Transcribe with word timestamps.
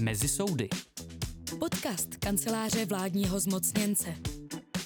Mezi 0.00 0.28
soudy. 0.28 0.68
Podcast 1.58 2.16
kanceláře 2.16 2.84
vládního 2.84 3.40
zmocněnce. 3.40 4.14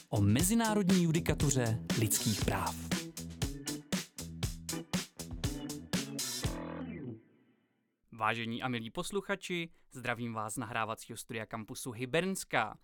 O 0.08 0.21
mezinárodní 0.21 1.02
judikatuře 1.05 1.79
lidských 1.99 2.44
práv. 2.44 2.76
Vážení 8.12 8.62
a 8.62 8.68
milí 8.68 8.91
posluchači, 8.91 9.71
zdravím 9.93 10.35
vás 10.35 10.55
z 10.55 10.59
nahrávacího 10.59 11.17
studia 11.17 11.47
kampusu 11.47 11.91
Hybernská. 11.91 12.79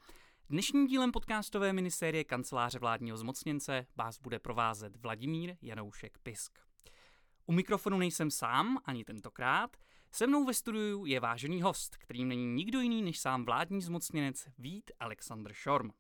Dnešním 0.49 0.87
dílem 0.87 1.13
podcastové 1.13 1.73
minisérie 1.73 2.25
kanceláře 2.25 2.79
vládního 2.79 3.17
zmocněnce 3.17 3.87
vás 3.97 4.19
bude 4.19 4.39
provázet 4.39 4.97
Vladimír 4.97 5.57
Janoušek 5.63 6.19
Pisk. 6.19 6.59
U 7.47 7.53
mikrofonu 7.53 7.99
nejsem 7.99 8.31
sám, 8.31 8.79
ani 8.85 9.05
tentokrát. 9.05 9.77
Se 10.13 10.27
mnou 10.27 10.45
ve 10.45 10.55
studiu 10.55 11.07
je 11.07 11.21
vážený 11.21 11.63
host, 11.63 11.97
kterým 11.97 12.29
není 12.29 12.47
nikdo 12.47 12.81
jiný 12.81 13.03
než 13.03 13.19
sám 13.19 13.45
vládní 13.45 13.83
zmocněnec 13.83 14.49
Vít 14.59 14.91
Alexander 15.01 15.53
Šorm. 15.53 15.91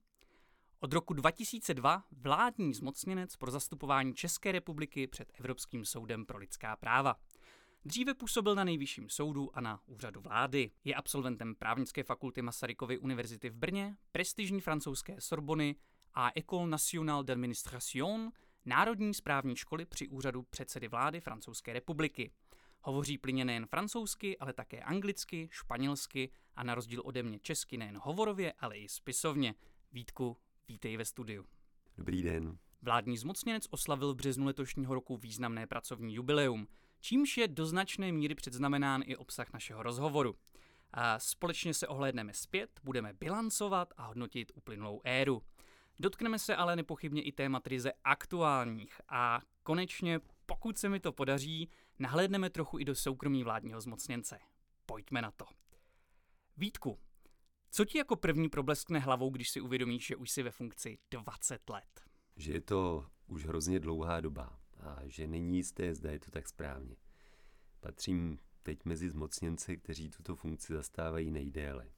Od 0.80 0.92
roku 0.92 1.14
2002 1.14 2.05
vládní 2.11 2.74
zmocněnec 2.74 3.37
pro 3.37 3.50
zastupování 3.50 4.14
České 4.14 4.52
republiky 4.52 5.06
před 5.06 5.33
Evropským 5.34 5.84
soudem 5.84 6.27
pro 6.27 6.38
lidská 6.38 6.77
práva. 6.77 7.16
Dříve 7.84 8.14
působil 8.14 8.55
na 8.55 8.64
nejvyšším 8.64 9.09
soudu 9.09 9.56
a 9.56 9.61
na 9.61 9.80
úřadu 9.87 10.20
vlády. 10.20 10.70
Je 10.84 10.95
absolventem 10.95 11.55
právnické 11.55 12.02
fakulty 12.02 12.42
Masarykovy 12.42 12.98
univerzity 12.98 13.50
v 13.50 13.55
Brně, 13.56 13.97
prestižní 14.12 14.61
francouzské 14.61 15.20
Sorbony 15.20 15.77
a 16.14 16.30
École 16.34 16.69
nationale 16.69 17.25
d'administration, 17.25 18.33
Národní 18.64 19.14
správní 19.14 19.56
školy 19.56 19.84
při 19.84 20.09
úřadu 20.09 20.42
předsedy 20.42 20.88
vlády 20.88 21.20
Francouzské 21.20 21.73
republiky. 21.73 22.30
Hovoří 22.87 23.19
plyně 23.19 23.45
nejen 23.45 23.67
francouzsky, 23.67 24.39
ale 24.39 24.53
také 24.53 24.81
anglicky, 24.81 25.49
španělsky 25.53 26.31
a 26.57 26.65
na 26.65 26.75
rozdíl 26.75 27.03
ode 27.05 27.23
mě 27.23 27.39
česky 27.39 27.77
nejen 27.77 27.99
hovorově, 28.03 28.53
ale 28.59 28.78
i 28.78 28.89
spisovně. 28.89 29.55
Vítku, 29.93 30.37
vítej 30.69 30.97
ve 30.97 31.05
studiu. 31.05 31.45
Dobrý 31.98 32.23
den. 32.23 32.59
Vládní 32.83 33.19
zmocněnec 33.19 33.67
oslavil 33.70 34.12
v 34.15 34.17
březnu 34.17 34.47
letošního 34.47 34.95
roku 34.95 35.17
významné 35.17 35.67
pracovní 35.67 36.15
jubileum, 36.15 36.69
čímž 37.01 37.37
je 37.37 37.48
do 37.48 37.67
značné 37.67 38.12
míry 38.12 38.34
předznamenán 38.34 39.03
i 39.06 39.17
obsah 39.17 39.53
našeho 39.53 39.83
rozhovoru. 39.83 40.34
A 40.91 41.19
společně 41.19 41.75
se 41.75 41.89
ohlédneme 41.89 42.34
zpět, 42.34 42.81
budeme 42.84 43.12
bilancovat 43.12 43.93
a 43.97 44.06
hodnotit 44.06 44.53
uplynulou 44.55 45.00
éru. 45.05 45.43
Dotkneme 46.00 46.39
se 46.39 46.56
ale 46.56 46.77
nepochybně 46.77 47.23
i 47.23 47.33
témat 47.33 47.67
ryze 47.67 47.93
aktuálních 48.05 49.00
a 49.09 49.41
konečně, 49.62 50.21
pokud 50.47 50.78
se 50.78 50.89
mi 50.89 51.00
to 51.00 51.12
podaří, 51.12 51.70
nahlédneme 51.98 52.50
trochu 52.50 52.78
i 52.78 52.84
do 52.84 52.94
soukromí 52.94 53.44
vládního 53.44 53.80
zmocněnce. 53.80 54.39
Pojďme 54.86 55.22
na 55.22 55.30
to. 55.30 55.44
Vítku, 56.56 56.98
co 57.70 57.84
ti 57.84 57.98
jako 57.98 58.16
první 58.16 58.48
probleskne 58.48 58.98
hlavou, 58.98 59.30
když 59.30 59.50
si 59.50 59.61
uvědomíš, 59.61 60.06
že 60.06 60.16
už 60.16 60.30
jsi 60.30 60.42
ve 60.42 60.50
funkci 60.50 60.98
20 61.11 61.70
let? 61.70 62.00
Že 62.36 62.53
je 62.53 62.61
to 62.61 63.06
už 63.27 63.44
hrozně 63.44 63.80
dlouhá 63.80 64.20
doba 64.20 64.58
a 64.80 64.98
že 65.05 65.27
není 65.27 65.56
jisté, 65.56 65.94
zda 65.94 66.11
je 66.11 66.19
to 66.19 66.30
tak 66.30 66.48
správně. 66.48 66.97
Patřím 67.81 68.38
teď 68.62 68.84
mezi 68.84 69.10
zmocněnce, 69.10 69.77
kteří 69.77 70.10
tuto 70.10 70.36
funkci 70.36 70.72
zastávají 70.72 71.31
nejdéle 71.31 71.91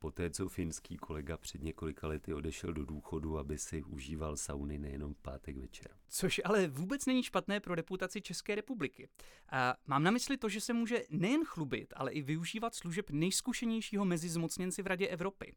poté 0.00 0.30
co 0.30 0.48
finský 0.48 0.96
kolega 0.96 1.36
před 1.36 1.62
několika 1.62 2.06
lety 2.06 2.34
odešel 2.34 2.72
do 2.72 2.84
důchodu, 2.84 3.38
aby 3.38 3.58
si 3.58 3.82
užíval 3.82 4.36
sauny 4.36 4.78
nejenom 4.78 5.14
pátek 5.22 5.56
večer. 5.56 5.90
Což 6.08 6.40
ale 6.44 6.68
vůbec 6.68 7.06
není 7.06 7.22
špatné 7.22 7.60
pro 7.60 7.74
reputaci 7.74 8.22
České 8.22 8.54
republiky. 8.54 9.08
A 9.50 9.74
mám 9.86 10.02
na 10.02 10.10
mysli 10.10 10.36
to, 10.36 10.48
že 10.48 10.60
se 10.60 10.72
může 10.72 11.02
nejen 11.10 11.44
chlubit, 11.44 11.92
ale 11.96 12.12
i 12.12 12.22
využívat 12.22 12.74
služeb 12.74 13.10
nejzkušenějšího 13.10 14.04
mezi 14.04 14.28
zmocněnci 14.28 14.82
v 14.82 14.86
Radě 14.86 15.08
Evropy. 15.08 15.54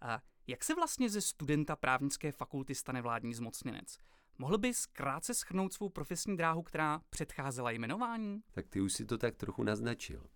A 0.00 0.22
jak 0.46 0.64
se 0.64 0.74
vlastně 0.74 1.10
ze 1.10 1.20
studenta 1.20 1.76
právnické 1.76 2.32
fakulty 2.32 2.74
stane 2.74 3.02
vládní 3.02 3.34
zmocněnec? 3.34 3.98
Mohl 4.38 4.58
bys 4.58 4.86
krátce 4.86 5.34
schrnout 5.34 5.72
svou 5.72 5.88
profesní 5.88 6.36
dráhu, 6.36 6.62
která 6.62 7.00
předcházela 7.10 7.70
jmenování? 7.70 8.42
Tak 8.50 8.68
ty 8.68 8.80
už 8.80 8.92
si 8.92 9.04
to 9.04 9.18
tak 9.18 9.36
trochu 9.36 9.62
naznačil. 9.62 10.26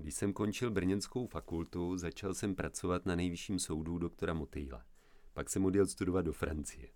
Když 0.00 0.14
jsem 0.14 0.32
končil 0.32 0.70
Brněnskou 0.70 1.26
fakultu, 1.26 1.96
začal 1.96 2.34
jsem 2.34 2.54
pracovat 2.54 3.06
na 3.06 3.16
nejvyšším 3.16 3.58
soudu 3.58 3.98
doktora 3.98 4.34
Motýla. 4.34 4.84
Pak 5.32 5.50
jsem 5.50 5.64
odjel 5.64 5.86
studovat 5.86 6.22
do 6.22 6.32
Francie. 6.32 6.88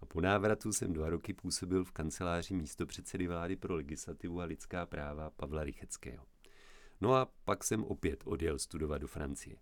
A 0.00 0.06
po 0.06 0.20
návratu 0.20 0.72
jsem 0.72 0.92
dva 0.92 1.10
roky 1.10 1.32
působil 1.32 1.84
v 1.84 1.92
kanceláři 1.92 2.54
místopředsedy 2.54 3.26
vlády 3.26 3.56
pro 3.56 3.74
legislativu 3.74 4.40
a 4.40 4.44
lidská 4.44 4.86
práva 4.86 5.30
Pavla 5.30 5.64
Rycheckého. 5.64 6.26
No 7.00 7.14
a 7.14 7.32
pak 7.44 7.64
jsem 7.64 7.84
opět 7.84 8.22
odjel 8.24 8.58
studovat 8.58 8.98
do 8.98 9.06
Francie. 9.06 9.56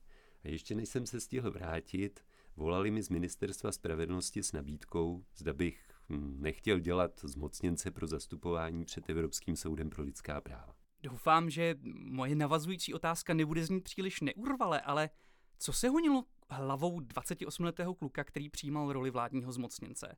A 0.44 0.48
ještě 0.48 0.74
než 0.74 0.88
jsem 0.88 1.06
se 1.06 1.20
stihl 1.20 1.50
vrátit, 1.50 2.20
volali 2.56 2.90
mi 2.90 3.02
z 3.02 3.08
ministerstva 3.08 3.72
spravedlnosti 3.72 4.42
s 4.42 4.52
nabídkou, 4.52 5.24
zda 5.36 5.52
bych 5.52 5.88
hm, 6.08 6.36
nechtěl 6.40 6.78
dělat 6.78 7.20
zmocněnce 7.24 7.90
pro 7.90 8.06
zastupování 8.06 8.84
před 8.84 9.10
Evropským 9.10 9.56
soudem 9.56 9.90
pro 9.90 10.02
lidská 10.02 10.40
práva. 10.40 10.83
Doufám, 11.04 11.50
že 11.50 11.74
moje 11.94 12.34
navazující 12.34 12.94
otázka 12.94 13.34
nebude 13.34 13.66
znít 13.66 13.84
příliš 13.84 14.20
neurvale, 14.20 14.80
ale 14.80 15.10
co 15.58 15.72
se 15.72 15.88
honilo 15.88 16.24
hlavou 16.50 17.00
28-letého 17.00 17.94
kluka, 17.94 18.24
který 18.24 18.48
přijímal 18.48 18.92
roli 18.92 19.10
vládního 19.10 19.52
zmocněnce? 19.52 20.16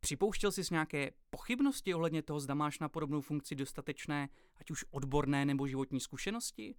Připouštěl 0.00 0.52
jsi 0.52 0.62
nějaké 0.70 1.10
pochybnosti 1.30 1.94
ohledně 1.94 2.22
toho, 2.22 2.40
zda 2.40 2.54
máš 2.54 2.78
na 2.78 2.88
podobnou 2.88 3.20
funkci 3.20 3.54
dostatečné, 3.54 4.28
ať 4.56 4.70
už 4.70 4.84
odborné 4.90 5.44
nebo 5.44 5.66
životní 5.66 6.00
zkušenosti? 6.00 6.74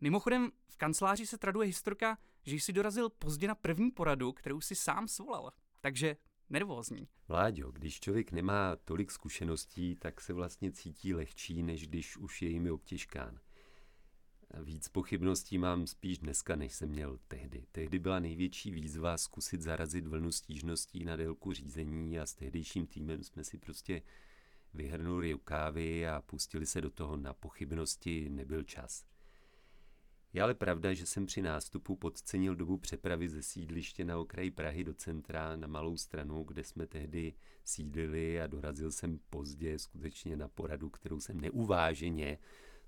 Mimochodem, 0.00 0.50
v 0.68 0.76
kanceláři 0.76 1.26
se 1.26 1.38
traduje 1.38 1.66
historka, 1.66 2.18
že 2.42 2.56
jsi 2.56 2.72
dorazil 2.72 3.10
pozdě 3.10 3.48
na 3.48 3.54
první 3.54 3.90
poradu, 3.90 4.32
kterou 4.32 4.60
si 4.60 4.74
sám 4.74 5.08
svolal. 5.08 5.52
Takže 5.80 6.16
nervózní. 6.52 7.08
Vláďo, 7.28 7.72
když 7.72 8.00
člověk 8.00 8.32
nemá 8.32 8.76
tolik 8.76 9.10
zkušeností, 9.10 9.96
tak 9.96 10.20
se 10.20 10.32
vlastně 10.32 10.72
cítí 10.72 11.14
lehčí, 11.14 11.62
než 11.62 11.86
když 11.86 12.16
už 12.16 12.42
je 12.42 12.48
jimi 12.48 12.70
obtěžkán. 12.70 13.40
Víc 14.60 14.88
pochybností 14.88 15.58
mám 15.58 15.86
spíš 15.86 16.18
dneska, 16.18 16.56
než 16.56 16.72
jsem 16.72 16.88
měl 16.88 17.18
tehdy. 17.28 17.66
Tehdy 17.72 17.98
byla 17.98 18.18
největší 18.18 18.70
výzva 18.70 19.18
zkusit 19.18 19.62
zarazit 19.62 20.06
vlnu 20.06 20.32
stížností 20.32 21.04
na 21.04 21.16
délku 21.16 21.52
řízení 21.52 22.18
a 22.18 22.26
s 22.26 22.34
tehdejším 22.34 22.86
týmem 22.86 23.22
jsme 23.22 23.44
si 23.44 23.58
prostě 23.58 24.02
vyhrnuli 24.74 25.32
rukávy 25.32 26.08
a 26.08 26.22
pustili 26.22 26.66
se 26.66 26.80
do 26.80 26.90
toho. 26.90 27.16
Na 27.16 27.32
pochybnosti 27.32 28.28
nebyl 28.28 28.62
čas. 28.62 29.11
Je 30.34 30.42
ale 30.42 30.54
pravda, 30.54 30.94
že 30.94 31.06
jsem 31.06 31.26
při 31.26 31.42
nástupu 31.42 31.96
podcenil 31.96 32.54
dobu 32.54 32.78
přepravy 32.78 33.28
ze 33.28 33.42
sídliště 33.42 34.04
na 34.04 34.18
okraji 34.18 34.50
Prahy 34.50 34.84
do 34.84 34.94
centra 34.94 35.56
na 35.56 35.66
malou 35.66 35.96
stranu, 35.96 36.44
kde 36.44 36.64
jsme 36.64 36.86
tehdy 36.86 37.34
sídlili 37.64 38.40
a 38.40 38.46
dorazil 38.46 38.92
jsem 38.92 39.18
pozdě 39.30 39.78
skutečně 39.78 40.36
na 40.36 40.48
poradu, 40.48 40.90
kterou 40.90 41.20
jsem 41.20 41.40
neuváženě 41.40 42.38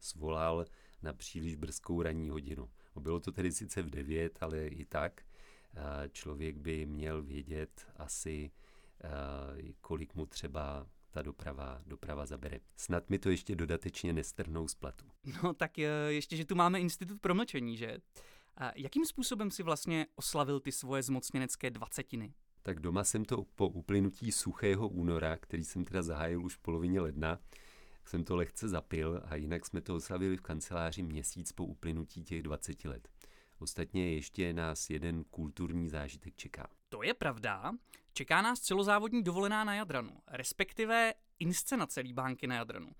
svolal 0.00 0.64
na 1.02 1.12
příliš 1.12 1.54
brzkou 1.54 2.02
ranní 2.02 2.30
hodinu. 2.30 2.70
Bylo 3.00 3.20
to 3.20 3.32
tedy 3.32 3.52
sice 3.52 3.82
v 3.82 3.90
devět, 3.90 4.38
ale 4.40 4.66
i 4.66 4.84
tak 4.84 5.22
člověk 6.12 6.56
by 6.56 6.86
měl 6.86 7.22
vědět 7.22 7.86
asi, 7.96 8.50
kolik 9.80 10.14
mu 10.14 10.26
třeba 10.26 10.86
ta 11.14 11.22
doprava, 11.22 11.82
doprava 11.86 12.26
zabere. 12.26 12.60
Snad 12.76 13.10
mi 13.10 13.18
to 13.18 13.30
ještě 13.30 13.54
dodatečně 13.54 14.12
nestrhnou 14.12 14.68
z 14.68 14.74
platu. 14.74 15.06
No 15.42 15.54
tak 15.54 15.78
eh, 15.78 15.88
ještě, 16.08 16.36
že 16.36 16.44
tu 16.44 16.54
máme 16.54 16.80
institut 16.80 17.20
promlčení, 17.20 17.76
že? 17.76 17.98
A 18.56 18.72
jakým 18.76 19.04
způsobem 19.04 19.50
si 19.50 19.62
vlastně 19.62 20.06
oslavil 20.14 20.60
ty 20.60 20.72
svoje 20.72 21.02
zmocněnecké 21.02 21.70
dvacetiny? 21.70 22.34
Tak 22.62 22.80
doma 22.80 23.04
jsem 23.04 23.24
to 23.24 23.44
po 23.54 23.68
uplynutí 23.68 24.32
suchého 24.32 24.88
února, 24.88 25.36
který 25.36 25.64
jsem 25.64 25.84
teda 25.84 26.02
zahájil 26.02 26.44
už 26.44 26.56
v 26.56 26.58
polovině 26.58 27.00
ledna, 27.00 27.38
jsem 28.04 28.24
to 28.24 28.36
lehce 28.36 28.68
zapil 28.68 29.22
a 29.24 29.36
jinak 29.36 29.66
jsme 29.66 29.80
to 29.80 29.94
oslavili 29.94 30.36
v 30.36 30.42
kanceláři 30.42 31.02
měsíc 31.02 31.52
po 31.52 31.64
uplynutí 31.64 32.24
těch 32.24 32.42
20 32.42 32.84
let. 32.84 33.08
Ostatně 33.58 34.14
ještě 34.14 34.52
nás 34.52 34.90
jeden 34.90 35.24
kulturní 35.24 35.88
zážitek 35.88 36.36
čeká. 36.36 36.68
To 36.94 37.02
je 37.02 37.14
pravda. 37.14 37.72
Čeká 38.12 38.42
nás 38.42 38.60
celozávodní 38.60 39.22
dovolená 39.22 39.64
na 39.64 39.74
Jadranu, 39.74 40.10
respektive 40.28 41.14
inscenace 41.38 42.00
Líbánky 42.00 42.46
na 42.46 42.54
Jadranu. 42.54 42.92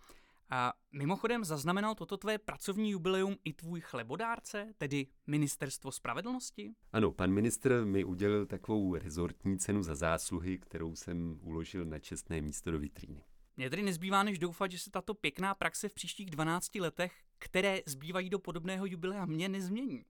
A 0.51 0.73
mimochodem 0.93 1.45
zaznamenal 1.45 1.95
toto 1.95 2.17
tvé 2.17 2.39
pracovní 2.39 2.91
jubileum 2.91 3.37
i 3.45 3.53
tvůj 3.53 3.81
chlebodárce, 3.81 4.75
tedy 4.79 5.07
Ministerstvo 5.27 5.93
spravedlnosti? 5.93 6.75
Ano, 6.93 7.13
pan 7.13 7.31
ministr 7.31 7.85
mi 7.85 8.05
udělil 8.05 8.47
takovou 8.47 8.95
rezortní 8.95 9.59
cenu 9.59 9.83
za 9.83 9.95
zásluhy, 9.95 10.59
kterou 10.59 10.97
jsem 10.97 11.39
uložil 11.43 11.85
na 11.85 11.99
čestné 11.99 12.41
místo 12.41 12.71
do 12.71 12.79
vitríny. 12.79 13.25
Mně 13.57 13.71
tedy 13.71 13.83
nezbývá 13.83 14.23
než 14.23 14.39
doufat, 14.39 14.71
že 14.71 14.79
se 14.79 14.91
tato 14.91 15.15
pěkná 15.15 15.55
praxe 15.55 15.89
v 15.89 15.95
příštích 15.95 16.31
12 16.31 16.75
letech, 16.75 17.13
které 17.39 17.81
zbývají 17.87 18.31
do 18.31 18.39
podobného 18.39 18.87
jubilea, 18.87 19.25
mě 19.25 19.49
nezmění. 19.49 20.05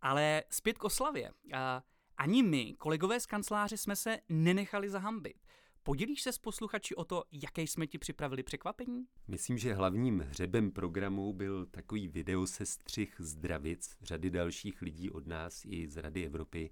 Ale 0.00 0.42
zpět 0.50 0.78
k 0.78 0.84
oslavě. 0.84 1.30
A 1.54 1.82
ani 2.16 2.42
my, 2.42 2.74
kolegové 2.78 3.20
z 3.20 3.26
kanceláře, 3.26 3.76
jsme 3.76 3.96
se 3.96 4.18
nenechali 4.28 4.90
zahambit. 4.90 5.36
Podělíš 5.82 6.22
se 6.22 6.32
s 6.32 6.38
posluchači 6.38 6.94
o 6.94 7.04
to, 7.04 7.24
jaké 7.32 7.62
jsme 7.62 7.86
ti 7.86 7.98
připravili 7.98 8.42
překvapení? 8.42 9.04
Myslím, 9.28 9.58
že 9.58 9.74
hlavním 9.74 10.20
hřebem 10.20 10.70
programu 10.70 11.32
byl 11.32 11.66
takový 11.66 12.08
videosestřih 12.08 13.14
zdravic 13.18 13.96
řady 14.02 14.30
dalších 14.30 14.82
lidí 14.82 15.10
od 15.10 15.26
nás 15.26 15.64
i 15.64 15.88
z 15.88 15.96
Rady 15.96 16.26
Evropy, 16.26 16.70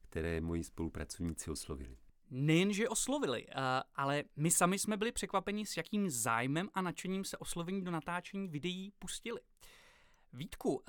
které 0.00 0.40
moji 0.40 0.64
spolupracovníci 0.64 1.50
oslovili. 1.50 1.96
Nejenže 2.30 2.88
oslovili, 2.88 3.46
ale 3.94 4.24
my 4.36 4.50
sami 4.50 4.78
jsme 4.78 4.96
byli 4.96 5.12
překvapeni, 5.12 5.66
s 5.66 5.76
jakým 5.76 6.10
zájmem 6.10 6.68
a 6.74 6.82
nadšením 6.82 7.24
se 7.24 7.38
oslovení 7.38 7.84
do 7.84 7.90
natáčení 7.90 8.48
videí 8.48 8.92
pustili. 8.98 9.40
Vítku, 10.32 10.82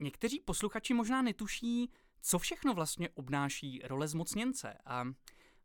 někteří 0.00 0.40
posluchači 0.40 0.94
možná 0.94 1.22
netuší, 1.22 1.90
co 2.22 2.38
všechno 2.38 2.74
vlastně 2.74 3.08
obnáší 3.08 3.80
role 3.84 4.08
zmocněnce. 4.08 4.74
A 4.84 5.04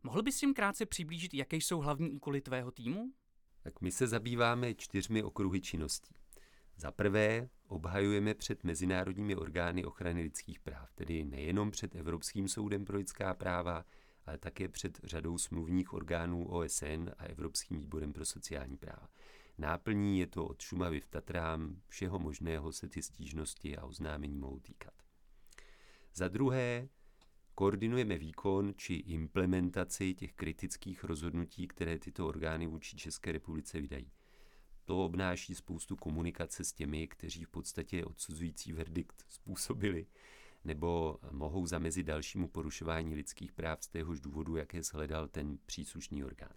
mohl 0.02 0.22
bys 0.22 0.42
jim 0.42 0.54
krátce 0.54 0.86
přiblížit, 0.86 1.34
jaké 1.34 1.56
jsou 1.56 1.78
hlavní 1.78 2.10
úkoly 2.10 2.40
tvého 2.40 2.70
týmu? 2.70 3.12
Tak 3.62 3.80
my 3.80 3.90
se 3.90 4.06
zabýváme 4.06 4.74
čtyřmi 4.74 5.22
okruhy 5.22 5.60
činností. 5.60 6.14
Za 6.76 6.90
prvé 6.92 7.48
obhajujeme 7.68 8.34
před 8.34 8.64
mezinárodními 8.64 9.36
orgány 9.36 9.84
ochrany 9.84 10.22
lidských 10.22 10.60
práv, 10.60 10.92
tedy 10.94 11.24
nejenom 11.24 11.70
před 11.70 11.94
Evropským 11.94 12.48
soudem 12.48 12.84
pro 12.84 12.96
lidská 12.98 13.34
práva, 13.34 13.84
ale 14.26 14.38
také 14.38 14.68
před 14.68 15.00
řadou 15.04 15.38
smluvních 15.38 15.92
orgánů 15.92 16.48
OSN 16.48 17.10
a 17.18 17.24
Evropským 17.24 17.78
výborem 17.78 18.12
pro 18.12 18.24
sociální 18.24 18.76
práva. 18.76 19.08
Náplní 19.58 20.18
je 20.18 20.26
to 20.26 20.44
od 20.44 20.60
Šumavy 20.62 21.00
v 21.00 21.08
Tatrám, 21.08 21.80
všeho 21.88 22.18
možného 22.18 22.72
se 22.72 22.88
ty 22.88 23.02
stížnosti 23.02 23.76
a 23.76 23.84
oznámení 23.84 24.38
mohou 24.38 24.60
týkat. 24.60 25.05
Za 26.18 26.28
druhé, 26.28 26.88
koordinujeme 27.54 28.18
výkon 28.18 28.74
či 28.76 28.94
implementaci 28.94 30.14
těch 30.14 30.32
kritických 30.32 31.04
rozhodnutí, 31.04 31.68
které 31.68 31.98
tyto 31.98 32.28
orgány 32.28 32.66
vůči 32.66 32.96
České 32.96 33.32
republice 33.32 33.80
vydají. 33.80 34.12
To 34.84 35.04
obnáší 35.04 35.54
spoustu 35.54 35.96
komunikace 35.96 36.64
s 36.64 36.72
těmi, 36.72 37.08
kteří 37.08 37.44
v 37.44 37.48
podstatě 37.48 38.04
odsuzující 38.04 38.72
verdikt 38.72 39.24
způsobili, 39.28 40.06
nebo 40.64 41.18
mohou 41.30 41.66
zamezit 41.66 42.06
dalšímu 42.06 42.48
porušování 42.48 43.14
lidských 43.14 43.52
práv 43.52 43.84
z 43.84 43.88
téhož 43.88 44.20
důvodu, 44.20 44.56
jaké 44.56 44.82
shledal 44.82 45.28
ten 45.28 45.58
příslušný 45.66 46.24
orgán. 46.24 46.56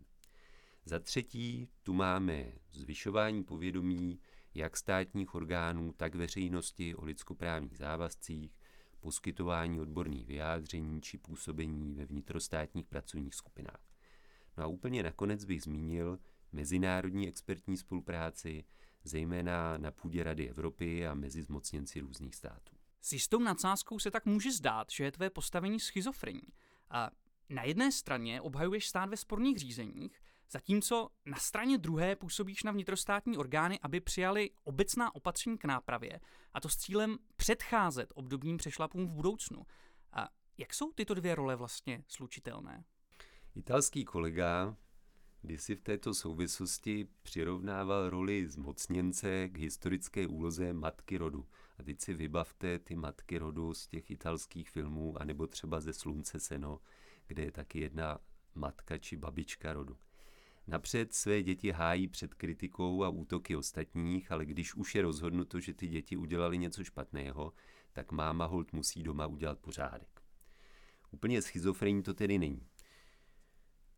Za 0.86 1.00
třetí, 1.00 1.70
tu 1.84 1.94
máme 1.94 2.52
zvyšování 2.72 3.44
povědomí 3.44 4.20
jak 4.56 4.78
státních 4.78 5.36
orgánů, 5.36 5.94
tak 5.94 6.16
veřejnosti 6.16 6.96
o 6.96 7.06
lidskoprávních 7.06 7.78
závazcích, 7.78 8.59
poskytování 9.00 9.80
odborných 9.80 10.26
vyjádření 10.26 11.02
či 11.02 11.18
působení 11.18 11.94
ve 11.94 12.06
vnitrostátních 12.06 12.86
pracovních 12.86 13.36
skupinách. 13.36 13.82
No 14.58 14.64
a 14.64 14.68
úplně 14.68 15.04
nakonec 15.04 15.46
bych 15.46 15.62
zmínil 15.64 16.20
mezinárodní 16.52 17.28
expertní 17.28 17.78
spolupráci, 17.78 18.64
zejména 19.04 19.78
na 19.78 19.92
půdě 19.92 20.24
Rady 20.24 20.50
Evropy 20.50 21.08
a 21.08 21.14
mezi 21.14 21.44
zmocněnci 21.44 22.00
různých 22.00 22.36
států. 22.36 22.76
S 23.02 23.14
jistou 23.14 23.40
nadsázkou 23.40 24.00
se 24.00 24.12
tak 24.12 24.26
může 24.26 24.52
zdát, 24.52 24.88
že 24.92 25.04
je 25.04 25.12
tvé 25.12 25.30
postavení 25.30 25.80
schizofrenní. 25.80 26.54
A 26.90 27.12
na 27.50 27.64
jedné 27.64 27.92
straně 27.92 28.42
obhajuješ 28.42 28.88
stát 28.88 29.10
ve 29.10 29.18
sporných 29.18 29.58
řízeních, 29.58 30.22
zatímco 30.52 31.10
na 31.26 31.38
straně 31.38 31.78
druhé 31.78 32.16
působíš 32.16 32.64
na 32.64 32.72
vnitrostátní 32.72 33.38
orgány, 33.38 33.80
aby 33.82 34.00
přijali 34.00 34.50
obecná 34.64 35.16
opatření 35.16 35.58
k 35.58 35.66
nápravě, 35.66 36.20
a 36.54 36.62
to 36.62 36.70
s 36.70 36.78
cílem 36.78 37.18
předcházet 37.36 38.12
obdobným 38.16 38.58
přešlapům 38.58 39.08
v 39.08 39.12
budoucnu. 39.12 39.66
A 40.14 40.30
jak 40.58 40.74
jsou 40.74 40.92
tyto 40.92 41.14
dvě 41.14 41.36
role 41.36 41.56
vlastně 41.56 42.04
slučitelné? 42.08 42.84
Italský 43.56 44.06
kolega 44.06 44.76
když 45.42 45.62
si 45.62 45.76
v 45.76 45.82
této 45.82 46.14
souvislosti 46.14 47.08
přirovnával 47.24 48.10
roli 48.10 48.48
zmocněnce 48.48 49.50
k 49.50 49.58
historické 49.58 50.28
úloze 50.28 50.74
matky 50.74 51.18
rodu. 51.18 51.48
A 51.78 51.84
teď 51.84 52.02
si 52.02 52.14
vybavte 52.14 52.80
ty 52.80 52.96
matky 52.96 53.38
rodu 53.38 53.74
z 53.74 53.88
těch 53.88 54.12
italských 54.12 54.70
filmů, 54.70 55.22
anebo 55.22 55.48
třeba 55.48 55.80
ze 55.80 55.94
Slunce 55.94 56.40
seno, 56.40 56.80
kde 57.28 57.44
je 57.44 57.52
taky 57.52 57.80
jedna 57.80 58.20
matka 58.56 58.98
či 58.98 59.18
babička 59.18 59.74
rodu. 59.74 59.98
Napřed 60.70 61.14
své 61.14 61.44
děti 61.44 61.72
hájí 61.72 62.08
před 62.08 62.34
kritikou 62.34 63.04
a 63.04 63.10
útoky 63.10 63.56
ostatních, 63.56 64.32
ale 64.32 64.46
když 64.46 64.76
už 64.76 64.96
je 64.96 65.02
rozhodnuto, 65.02 65.60
že 65.60 65.74
ty 65.74 65.88
děti 65.88 66.18
udělali 66.18 66.58
něco 66.58 66.84
špatného, 66.84 67.54
tak 67.94 68.12
máma 68.12 68.46
hold 68.46 68.74
musí 68.74 69.04
doma 69.04 69.28
udělat 69.28 69.60
pořádek. 69.60 70.22
Úplně 71.12 71.42
schizofrení 71.42 72.04
to 72.04 72.14
tedy 72.14 72.38
není. 72.38 72.68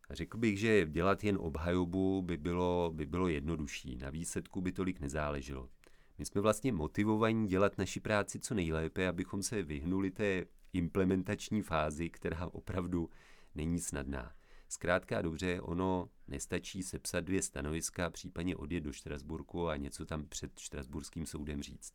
Řekl 0.09 0.37
bych, 0.37 0.59
že 0.59 0.85
dělat 0.85 1.23
jen 1.23 1.37
obhajobu 1.39 2.21
by 2.21 2.37
bylo, 2.37 2.91
by 2.95 3.05
bylo 3.05 3.27
jednodušší, 3.27 3.95
na 3.95 4.09
výsledku 4.09 4.61
by 4.61 4.71
tolik 4.71 4.99
nezáleželo. 4.99 5.69
My 6.17 6.25
jsme 6.25 6.41
vlastně 6.41 6.71
motivovaní 6.71 7.47
dělat 7.47 7.77
naši 7.77 7.99
práci 7.99 8.39
co 8.39 8.53
nejlépe, 8.53 9.07
abychom 9.07 9.43
se 9.43 9.63
vyhnuli 9.63 10.11
té 10.11 10.45
implementační 10.73 11.61
fázi, 11.61 12.09
která 12.09 12.47
opravdu 12.47 13.09
není 13.55 13.79
snadná. 13.79 14.33
Zkrátka 14.71 15.17
a 15.17 15.21
dobře, 15.21 15.61
ono 15.61 16.09
nestačí 16.27 16.83
sepsat 16.83 17.19
dvě 17.19 17.41
stanoviska, 17.41 18.09
případně 18.09 18.55
odjet 18.55 18.81
do 18.81 18.93
Štrasburku 18.93 19.67
a 19.67 19.77
něco 19.77 20.05
tam 20.05 20.25
před 20.25 20.59
Štrasburským 20.59 21.25
soudem 21.25 21.63
říct. 21.63 21.93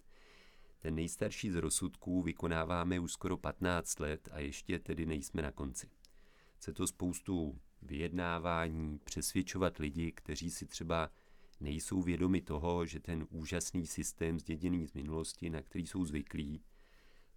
Ten 0.79 0.95
nejstarší 0.95 1.51
z 1.51 1.55
rozsudků 1.55 2.23
vykonáváme 2.23 3.01
už 3.01 3.13
skoro 3.13 3.37
15 3.37 4.01
let 4.01 4.29
a 4.33 4.41
ještě 4.41 4.79
tedy 4.79 5.07
nejsme 5.07 5.43
na 5.43 5.51
konci. 5.53 5.91
Chce 6.57 6.73
to 6.73 6.87
spoustu 6.87 7.61
vyjednávání, 7.83 8.99
přesvědčovat 8.99 9.79
lidi, 9.79 10.13
kteří 10.13 10.51
si 10.51 10.67
třeba 10.67 11.11
nejsou 11.61 12.03
vědomi 12.03 12.41
toho, 12.41 12.87
že 12.87 13.01
ten 13.01 13.27
úžasný 13.31 13.87
systém 13.87 14.39
zděděný 14.39 14.87
z 14.87 14.93
minulosti, 14.93 15.51
na 15.51 15.63
který 15.63 15.87
jsou 15.87 16.05
zvyklí, 16.05 16.63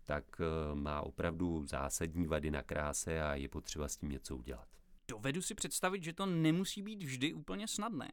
tak 0.06 0.41
eh, 0.41 0.75
má 0.75 1.01
opravdu 1.01 1.65
zásadní 1.65 2.27
vady 2.27 2.51
na 2.51 2.63
kráse 2.63 3.21
a 3.21 3.36
je 3.36 3.50
potřeba 3.50 3.88
s 3.88 3.97
tím 3.97 4.09
něco 4.09 4.38
udělat. 4.38 4.79
Dovedu 5.10 5.42
si 5.42 5.56
představit, 5.56 6.04
že 6.04 6.14
to 6.14 6.26
nemusí 6.26 6.82
být 6.82 7.04
vždy 7.04 7.34
úplně 7.34 7.68
snadné. 7.68 8.12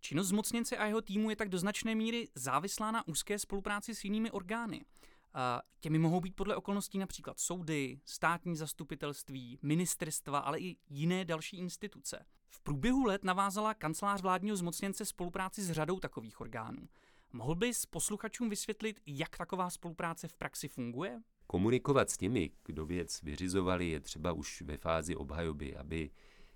Činnost 0.00 0.28
zmocněnce 0.28 0.76
a 0.76 0.86
jeho 0.86 1.00
týmu 1.00 1.30
je 1.30 1.36
tak 1.36 1.48
do 1.48 1.58
značné 1.58 1.94
míry 1.94 2.28
závislá 2.34 2.90
na 2.90 3.08
úzké 3.08 3.38
spolupráci 3.38 3.94
s 3.94 4.04
jinými 4.04 4.30
orgány. 4.30 4.84
Těmi 5.80 5.98
mohou 5.98 6.20
být 6.20 6.36
podle 6.36 6.56
okolností 6.56 6.98
například 6.98 7.38
soudy, 7.40 8.00
státní 8.04 8.56
zastupitelství, 8.56 9.58
ministerstva, 9.62 10.38
ale 10.38 10.60
i 10.60 10.76
jiné 10.88 11.24
další 11.24 11.56
instituce. 11.56 12.26
V 12.48 12.60
průběhu 12.60 13.04
let 13.04 13.24
navázala 13.24 13.74
kancelář 13.74 14.22
vládního 14.22 14.56
zmocněnce 14.56 15.04
spolupráci 15.04 15.62
s 15.62 15.70
řadou 15.70 16.00
takových 16.00 16.40
orgánů. 16.40 16.88
Mohl 17.32 17.54
bys 17.54 17.86
posluchačům 17.86 18.50
vysvětlit, 18.50 19.00
jak 19.06 19.36
taková 19.36 19.70
spolupráce 19.70 20.28
v 20.28 20.36
praxi 20.36 20.68
funguje? 20.68 21.20
Komunikovat 21.50 22.10
s 22.10 22.16
těmi, 22.16 22.50
kdo 22.64 22.86
věc 22.86 23.22
vyřizovali, 23.22 23.88
je 23.88 24.00
třeba 24.00 24.32
už 24.32 24.62
ve 24.62 24.76
fázi 24.76 25.16
obhajoby, 25.16 25.76
aby 25.76 26.10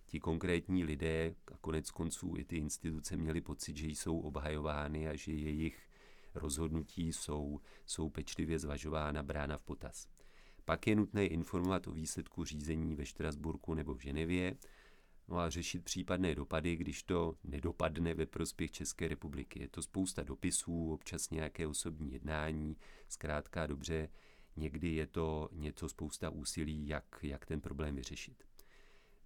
ti 0.07 0.21
konkrétní 0.21 0.85
lidé 0.85 1.35
a 1.53 1.57
konec 1.57 1.91
konců 1.91 2.35
i 2.37 2.45
ty 2.45 2.57
instituce 2.57 3.17
měli 3.17 3.41
pocit, 3.41 3.77
že 3.77 3.87
jsou 3.87 4.21
obhajovány 4.21 5.09
a 5.09 5.17
že 5.17 5.33
jejich 5.33 5.89
rozhodnutí 6.35 7.13
jsou, 7.13 7.61
jsou 7.87 8.09
pečlivě 8.09 8.59
zvažována, 8.59 9.23
brána 9.23 9.59
v 9.59 9.63
potaz. 9.63 10.09
Pak 10.65 10.87
je 10.87 10.97
nutné 10.97 11.27
informovat 11.27 11.87
o 11.87 11.93
výsledku 11.93 12.45
řízení 12.45 12.95
ve 12.95 13.07
Štrasburku 13.07 13.75
nebo 13.75 13.95
v 13.95 14.01
Ženevě, 14.01 14.57
no 15.29 15.39
a 15.39 15.51
řešit 15.51 15.85
případné 15.85 16.35
dopady, 16.35 16.77
když 16.77 17.03
to 17.03 17.35
nedopadne 17.45 18.15
ve 18.15 18.27
prospěch 18.27 18.71
České 18.71 19.09
republiky. 19.09 19.61
Je 19.61 19.69
to 19.69 19.83
spousta 19.83 20.23
dopisů, 20.23 20.93
občas 20.93 21.31
nějaké 21.31 21.67
osobní 21.67 22.13
jednání, 22.13 22.77
zkrátka 23.09 23.67
dobře, 23.67 24.09
někdy 24.57 24.89
je 24.89 25.07
to 25.07 25.49
něco 25.53 25.89
spousta 25.89 26.31
úsilí, 26.31 26.89
jak, 26.89 27.19
jak 27.23 27.47
ten 27.47 27.61
problém 27.61 27.97
vyřešit. 27.97 28.45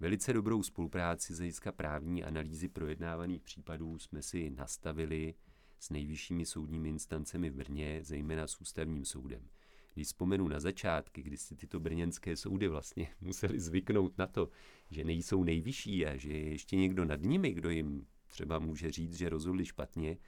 Velice 0.01 0.33
dobrou 0.33 0.63
spolupráci 0.63 1.35
z 1.35 1.39
hlediska 1.39 1.73
právní 1.73 2.25
analýzy 2.25 2.69
projednávaných 2.69 3.43
případů 3.43 3.99
jsme 3.99 4.23
si 4.23 4.51
nastavili 4.51 5.35
s 5.79 5.91
nejvyššími 5.91 6.47
soudními 6.47 6.89
instancemi 6.89 7.51
v 7.51 7.55
Brně, 7.55 8.01
zejména 8.03 8.47
s 8.47 8.61
ústavním 8.61 9.05
soudem. 9.05 9.49
Když 9.95 10.07
vzpomenu 10.07 10.49
na 10.49 10.61
začátky, 10.61 11.23
kdy 11.23 11.37
si 11.37 11.57
tyto 11.57 11.81
brněnské 11.81 12.37
soudy 12.37 12.69
vlastně 12.69 13.09
museli 13.21 13.61
zvyknout 13.61 14.19
na 14.19 14.27
to, 14.27 14.51
že 14.91 15.05
nejsou 15.05 15.45
nejvyšší 15.45 16.07
a 16.07 16.17
že 16.17 16.33
je 16.33 16.51
ještě 16.51 16.77
někdo 16.77 17.05
nad 17.05 17.23
nimi, 17.23 17.53
kdo 17.53 17.71
jim 17.71 18.07
třeba 18.29 18.59
může 18.59 18.91
říct, 18.91 19.15
že 19.15 19.29
rozhodli 19.29 19.65
špatně, 19.65 20.19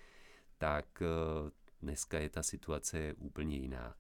tak 0.59 1.03
eh, 1.03 1.51
dneska 1.83 2.19
je 2.19 2.31
ta 2.31 2.43
situace 2.43 3.15
úplně 3.19 3.57
jiná. 3.57 3.95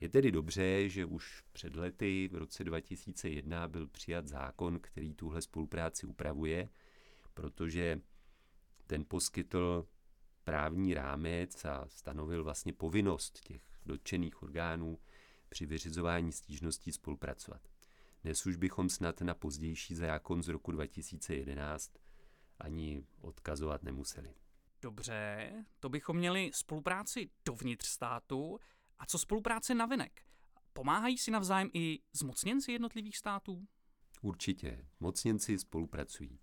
Je 0.00 0.08
tedy 0.08 0.32
dobře, 0.32 0.88
že 0.88 1.04
už 1.04 1.42
před 1.52 1.76
lety 1.76 2.28
v 2.32 2.34
roce 2.34 2.64
2001 2.64 3.68
byl 3.68 3.86
přijat 3.86 4.28
zákon, 4.28 4.80
který 4.80 5.14
tuhle 5.14 5.42
spolupráci 5.42 6.06
upravuje, 6.06 6.68
protože 7.34 8.00
ten 8.86 9.04
poskytl 9.08 9.86
právní 10.44 10.94
rámec 10.94 11.64
a 11.64 11.84
stanovil 11.88 12.44
vlastně 12.44 12.72
povinnost 12.72 13.40
těch 13.40 13.62
dotčených 13.86 14.42
orgánů 14.42 14.98
při 15.48 15.66
vyřizování 15.66 16.32
stížností 16.32 16.92
spolupracovat. 16.92 17.68
Dnes 18.22 18.46
už 18.46 18.56
bychom 18.56 18.88
snad 18.88 19.20
na 19.20 19.34
pozdější 19.34 19.94
zákon 19.94 20.42
z 20.42 20.48
roku 20.48 20.72
2011 20.72 21.92
ani 22.58 23.04
odkazovat 23.20 23.82
nemuseli. 23.82 24.34
Dobře, 24.82 25.52
to 25.80 25.88
bychom 25.88 26.16
měli 26.16 26.50
spolupráci 26.54 27.30
dovnitř 27.44 27.86
státu. 27.86 28.58
A 29.00 29.06
co 29.06 29.18
spolupráce 29.18 29.74
navenek? 29.74 30.22
Pomáhají 30.72 31.18
si 31.18 31.30
navzájem 31.30 31.70
i 31.74 31.98
zmocněnci 32.12 32.72
jednotlivých 32.72 33.16
států? 33.16 33.66
Určitě, 34.22 34.86
mocněnci 35.00 35.58
spolupracují. 35.58 36.38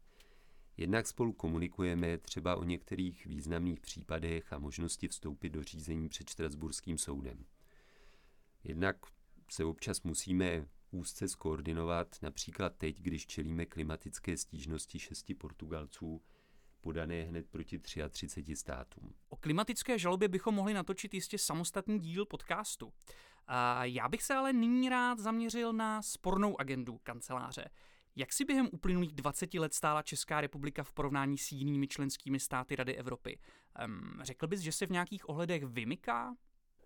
Jednak 0.77 1.07
spolu 1.07 1.33
komunikujeme 1.33 2.17
třeba 2.17 2.55
o 2.55 2.63
některých 2.63 3.25
významných 3.25 3.79
případech 3.79 4.53
a 4.53 4.59
možnosti 4.59 5.07
vstoupit 5.07 5.49
do 5.49 5.63
řízení 5.63 6.09
před 6.09 6.29
Štrasburským 6.29 6.97
soudem. 6.97 7.45
Jednak 8.63 8.97
se 9.51 9.65
občas 9.65 10.01
musíme 10.01 10.67
úzce 10.91 11.27
skoordinovat, 11.27 12.15
například 12.21 12.75
teď, 12.77 13.01
když 13.01 13.27
čelíme 13.27 13.65
klimatické 13.65 14.37
stížnosti 14.37 14.99
šesti 14.99 15.33
Portugalců, 15.33 16.21
podané 16.87 17.23
hned 17.23 17.47
proti 17.49 17.79
33 17.79 18.55
státům. 18.55 19.13
O 19.29 19.35
klimatické 19.35 19.99
žalobě 19.99 20.27
bychom 20.27 20.55
mohli 20.55 20.73
natočit 20.73 21.13
jistě 21.13 21.37
samostatný 21.37 21.99
díl 21.99 22.25
podcastu. 22.25 22.93
A 23.47 23.85
já 23.85 24.09
bych 24.09 24.23
se 24.23 24.33
ale 24.33 24.53
nyní 24.53 24.89
rád 24.89 25.19
zaměřil 25.19 25.73
na 25.73 26.01
spornou 26.01 26.59
agendu 26.59 26.97
kanceláře. 27.03 27.69
Jak 28.15 28.33
si 28.33 28.45
během 28.45 28.69
uplynulých 28.71 29.11
20 29.11 29.53
let 29.53 29.73
stála 29.73 30.01
Česká 30.01 30.41
republika 30.41 30.83
v 30.83 30.91
porovnání 30.91 31.37
s 31.37 31.51
jinými 31.51 31.87
členskými 31.87 32.39
státy 32.39 32.75
Rady 32.75 32.95
Evropy? 32.95 33.39
Um, 33.85 34.19
řekl 34.21 34.47
bys, 34.47 34.59
že 34.59 34.71
se 34.71 34.85
v 34.85 34.89
nějakých 34.89 35.29
ohledech 35.29 35.63
vymyká? 35.63 36.35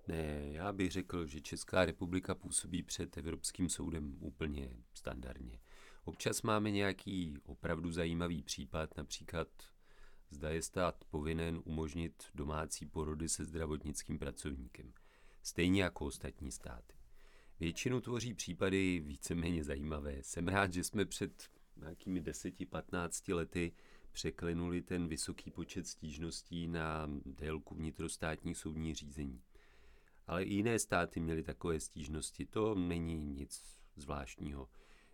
Ne, 0.07 0.51
já 0.51 0.73
bych 0.73 0.91
řekl, 0.91 1.25
že 1.25 1.41
Česká 1.41 1.85
republika 1.85 2.35
působí 2.35 2.83
před 2.83 3.17
Evropským 3.17 3.69
soudem 3.69 4.17
úplně 4.19 4.69
standardně. 4.93 5.59
Občas 6.03 6.41
máme 6.41 6.71
nějaký 6.71 7.37
opravdu 7.45 7.91
zajímavý 7.91 8.43
případ, 8.43 8.97
například 8.97 9.47
zda 10.31 10.49
je 10.49 10.61
stát 10.61 11.03
povinen 11.09 11.61
umožnit 11.65 12.23
domácí 12.35 12.85
porody 12.85 13.29
se 13.29 13.45
zdravotnickým 13.45 14.19
pracovníkem, 14.19 14.93
stejně 15.43 15.83
jako 15.83 16.05
ostatní 16.05 16.51
státy. 16.51 16.95
Většinu 17.59 18.01
tvoří 18.01 18.33
případy 18.33 18.99
víceméně 18.99 19.63
zajímavé. 19.63 20.17
Jsem 20.21 20.47
rád, 20.47 20.73
že 20.73 20.83
jsme 20.83 21.05
před 21.05 21.49
nějakými 21.77 22.21
10-15 22.21 23.35
lety 23.35 23.73
překlenuli 24.11 24.81
ten 24.81 25.07
vysoký 25.07 25.51
počet 25.51 25.87
stížností 25.87 26.67
na 26.67 27.09
délku 27.25 27.75
vnitrostátních 27.75 28.57
soudních 28.57 28.95
řízení. 28.95 29.41
Ale 30.27 30.43
i 30.43 30.53
jiné 30.53 30.79
státy 30.79 31.19
měly 31.19 31.43
takové 31.43 31.79
stížnosti. 31.79 32.45
To 32.45 32.75
není 32.75 33.25
nic 33.25 33.79
zvláštního. 33.95 34.69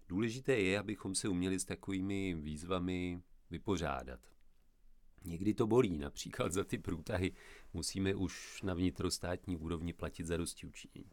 Důležité 0.07 0.59
je, 0.59 0.79
abychom 0.79 1.15
se 1.15 1.27
uměli 1.27 1.59
s 1.59 1.65
takovými 1.65 2.33
výzvami 2.33 3.21
vypořádat. 3.49 4.36
Někdy 5.23 5.53
to 5.53 5.67
bolí, 5.67 5.97
například 5.97 6.51
za 6.51 6.63
ty 6.63 6.77
průtahy 6.77 7.31
musíme 7.73 8.15
už 8.15 8.61
na 8.61 8.73
vnitrostátní 8.73 9.57
úrovni 9.57 9.93
platit 9.93 10.25
za 10.27 10.37
dosti 10.37 10.67
učinění. 10.67 11.11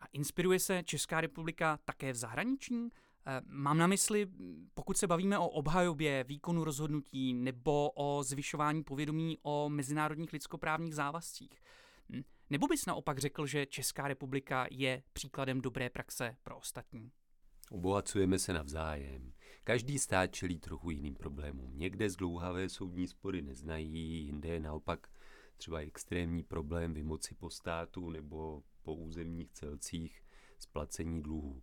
A 0.00 0.06
inspiruje 0.12 0.58
se 0.58 0.82
Česká 0.82 1.20
republika 1.20 1.78
také 1.84 2.12
v 2.12 2.16
zahraničí? 2.16 2.74
Eh, 3.26 3.40
mám 3.46 3.78
na 3.78 3.86
mysli, 3.86 4.26
pokud 4.74 4.96
se 4.96 5.06
bavíme 5.06 5.38
o 5.38 5.48
obhajobě 5.48 6.24
výkonu 6.24 6.64
rozhodnutí 6.64 7.34
nebo 7.34 7.90
o 7.90 8.22
zvyšování 8.22 8.84
povědomí 8.84 9.38
o 9.42 9.68
mezinárodních 9.68 10.32
lidskoprávních 10.32 10.94
závazcích. 10.94 11.62
Hm, 12.10 12.22
nebo 12.50 12.66
bys 12.66 12.86
naopak 12.86 13.18
řekl, 13.18 13.46
že 13.46 13.66
Česká 13.66 14.08
republika 14.08 14.66
je 14.70 15.02
příkladem 15.12 15.60
dobré 15.60 15.90
praxe 15.90 16.36
pro 16.42 16.56
ostatní? 16.56 17.12
Obohacujeme 17.70 18.38
se 18.38 18.52
navzájem. 18.52 19.32
Každý 19.64 19.98
stát 19.98 20.26
čelí 20.26 20.58
trochu 20.58 20.90
jiným 20.90 21.14
problémům. 21.14 21.78
Někde 21.78 22.10
zdlouhavé 22.10 22.68
soudní 22.68 23.08
spory 23.08 23.42
neznají, 23.42 24.24
jinde 24.24 24.48
je 24.48 24.60
naopak 24.60 25.10
třeba 25.56 25.80
extrémní 25.80 26.42
problém 26.42 26.94
vymoci 26.94 27.34
po 27.34 27.50
státu 27.50 28.10
nebo 28.10 28.62
po 28.82 28.94
územních 28.94 29.52
celcích 29.52 30.22
splacení 30.58 31.22
dluhů. 31.22 31.62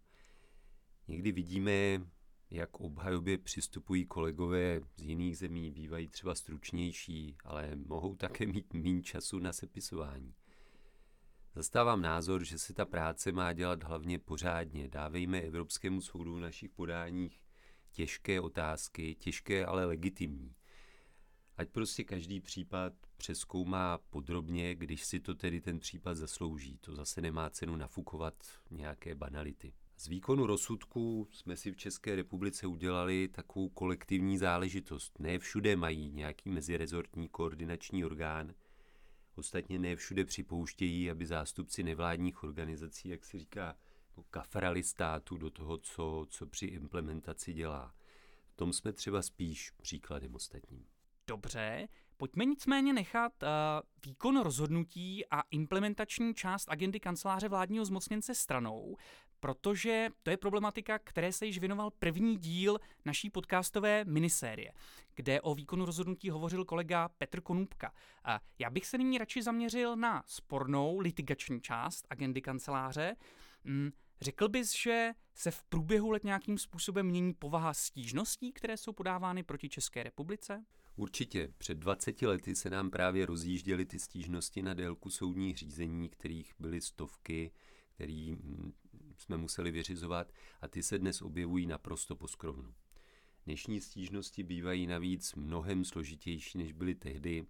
Někdy 1.07 1.31
vidíme, 1.31 2.01
jak 2.49 2.79
obhajobě 2.79 3.37
přistupují 3.37 4.05
kolegové 4.05 4.81
z 4.95 5.01
jiných 5.01 5.37
zemí, 5.37 5.71
bývají 5.71 6.07
třeba 6.07 6.35
stručnější, 6.35 7.37
ale 7.43 7.75
mohou 7.75 8.15
také 8.15 8.45
mít 8.45 8.73
méně 8.73 9.01
času 9.01 9.39
na 9.39 9.53
sepisování. 9.53 10.33
Zastávám 11.55 12.01
názor, 12.01 12.43
že 12.43 12.57
se 12.57 12.73
ta 12.73 12.85
práce 12.85 13.31
má 13.31 13.53
dělat 13.53 13.83
hlavně 13.83 14.19
pořádně. 14.19 14.87
Dávejme 14.87 15.41
Evropskému 15.41 16.01
soudu 16.01 16.35
v 16.35 16.39
našich 16.39 16.69
podáních 16.71 17.41
těžké 17.91 18.41
otázky, 18.41 19.15
těžké, 19.15 19.65
ale 19.65 19.85
legitimní. 19.85 20.55
Ať 21.57 21.69
prostě 21.69 22.03
každý 22.03 22.39
případ 22.39 22.93
přeskoumá 23.17 23.97
podrobně, 23.97 24.75
když 24.75 25.03
si 25.03 25.19
to 25.19 25.35
tedy 25.35 25.61
ten 25.61 25.79
případ 25.79 26.17
zaslouží. 26.17 26.77
To 26.77 26.95
zase 26.95 27.21
nemá 27.21 27.49
cenu 27.49 27.75
nafukovat 27.75 28.33
nějaké 28.71 29.15
banality. 29.15 29.73
Z 29.97 30.07
výkonu 30.07 30.45
rozsudku 30.45 31.27
jsme 31.31 31.57
si 31.57 31.71
v 31.71 31.77
České 31.77 32.15
republice 32.15 32.67
udělali 32.67 33.27
takovou 33.27 33.69
kolektivní 33.69 34.37
záležitost. 34.37 35.19
Ne 35.19 35.39
všude 35.39 35.75
mají 35.75 36.11
nějaký 36.11 36.49
mezirezortní 36.49 37.29
koordinační 37.29 38.05
orgán. 38.05 38.53
Ostatně 39.35 39.79
ne 39.79 39.95
všude 39.95 40.25
připouštějí, 40.25 41.11
aby 41.11 41.25
zástupci 41.25 41.83
nevládních 41.83 42.43
organizací, 42.43 43.09
jak 43.09 43.25
se 43.25 43.39
říká, 43.39 43.77
jako 44.07 44.23
kafrali 44.23 44.83
státu 44.83 45.37
do 45.37 45.49
toho, 45.49 45.77
co, 45.77 46.25
co 46.29 46.45
při 46.45 46.65
implementaci 46.65 47.53
dělá. 47.53 47.93
V 48.47 48.55
tom 48.55 48.73
jsme 48.73 48.93
třeba 48.93 49.21
spíš 49.21 49.71
příkladem 49.71 50.35
ostatním. 50.35 50.85
Dobře, 51.27 51.87
pojďme 52.17 52.45
nicméně 52.45 52.93
nechat 52.93 53.43
uh, 53.43 53.49
výkon 54.05 54.41
rozhodnutí 54.41 55.25
a 55.25 55.41
implementační 55.51 56.33
část 56.33 56.69
agendy 56.69 56.99
kanceláře 56.99 57.49
vládního 57.49 57.85
zmocněnce 57.85 58.35
stranou, 58.35 58.97
protože 59.43 60.09
to 60.23 60.29
je 60.29 60.37
problematika, 60.37 60.99
které 60.99 61.31
se 61.31 61.45
již 61.45 61.59
věnoval 61.59 61.91
první 61.99 62.37
díl 62.37 62.79
naší 63.05 63.29
podcastové 63.29 64.05
minisérie, 64.05 64.71
kde 65.15 65.41
o 65.41 65.55
výkonu 65.55 65.85
rozhodnutí 65.85 66.29
hovořil 66.29 66.65
kolega 66.65 67.09
Petr 67.09 67.41
Konůbka. 67.41 67.93
A 68.23 68.39
já 68.59 68.69
bych 68.69 68.85
se 68.85 68.97
nyní 68.97 69.17
radši 69.17 69.43
zaměřil 69.43 69.95
na 69.95 70.23
spornou 70.27 70.99
litigační 70.99 71.61
část 71.61 72.07
agendy 72.09 72.41
kanceláře. 72.41 73.15
Mm, 73.63 73.91
řekl 74.21 74.49
bys, 74.49 74.73
že 74.73 75.11
se 75.33 75.51
v 75.51 75.63
průběhu 75.63 76.11
let 76.11 76.23
nějakým 76.23 76.57
způsobem 76.57 77.05
mění 77.05 77.33
povaha 77.33 77.73
stížností, 77.73 78.53
které 78.53 78.77
jsou 78.77 78.93
podávány 78.93 79.43
proti 79.43 79.69
České 79.69 80.03
republice? 80.03 80.65
Určitě. 80.95 81.53
Před 81.57 81.77
20 81.77 82.21
lety 82.21 82.55
se 82.55 82.69
nám 82.69 82.89
právě 82.89 83.25
rozjížděly 83.25 83.85
ty 83.85 83.99
stížnosti 83.99 84.61
na 84.61 84.73
délku 84.73 85.09
soudních 85.09 85.57
řízení, 85.57 86.09
kterých 86.09 86.53
byly 86.59 86.81
stovky, 86.81 87.51
který 87.95 88.31
mm, 88.31 88.73
jsme 89.17 89.37
museli 89.37 89.71
vyřizovat 89.71 90.33
a 90.61 90.67
ty 90.67 90.83
se 90.83 90.99
dnes 90.99 91.21
objevují 91.21 91.65
naprosto 91.65 92.15
poskrovnu. 92.15 92.73
Dnešní 93.45 93.81
stížnosti 93.81 94.43
bývají 94.43 94.87
navíc 94.87 95.35
mnohem 95.35 95.85
složitější, 95.85 96.57
než 96.57 96.71
byly 96.71 96.95
tehdy, 96.95 97.45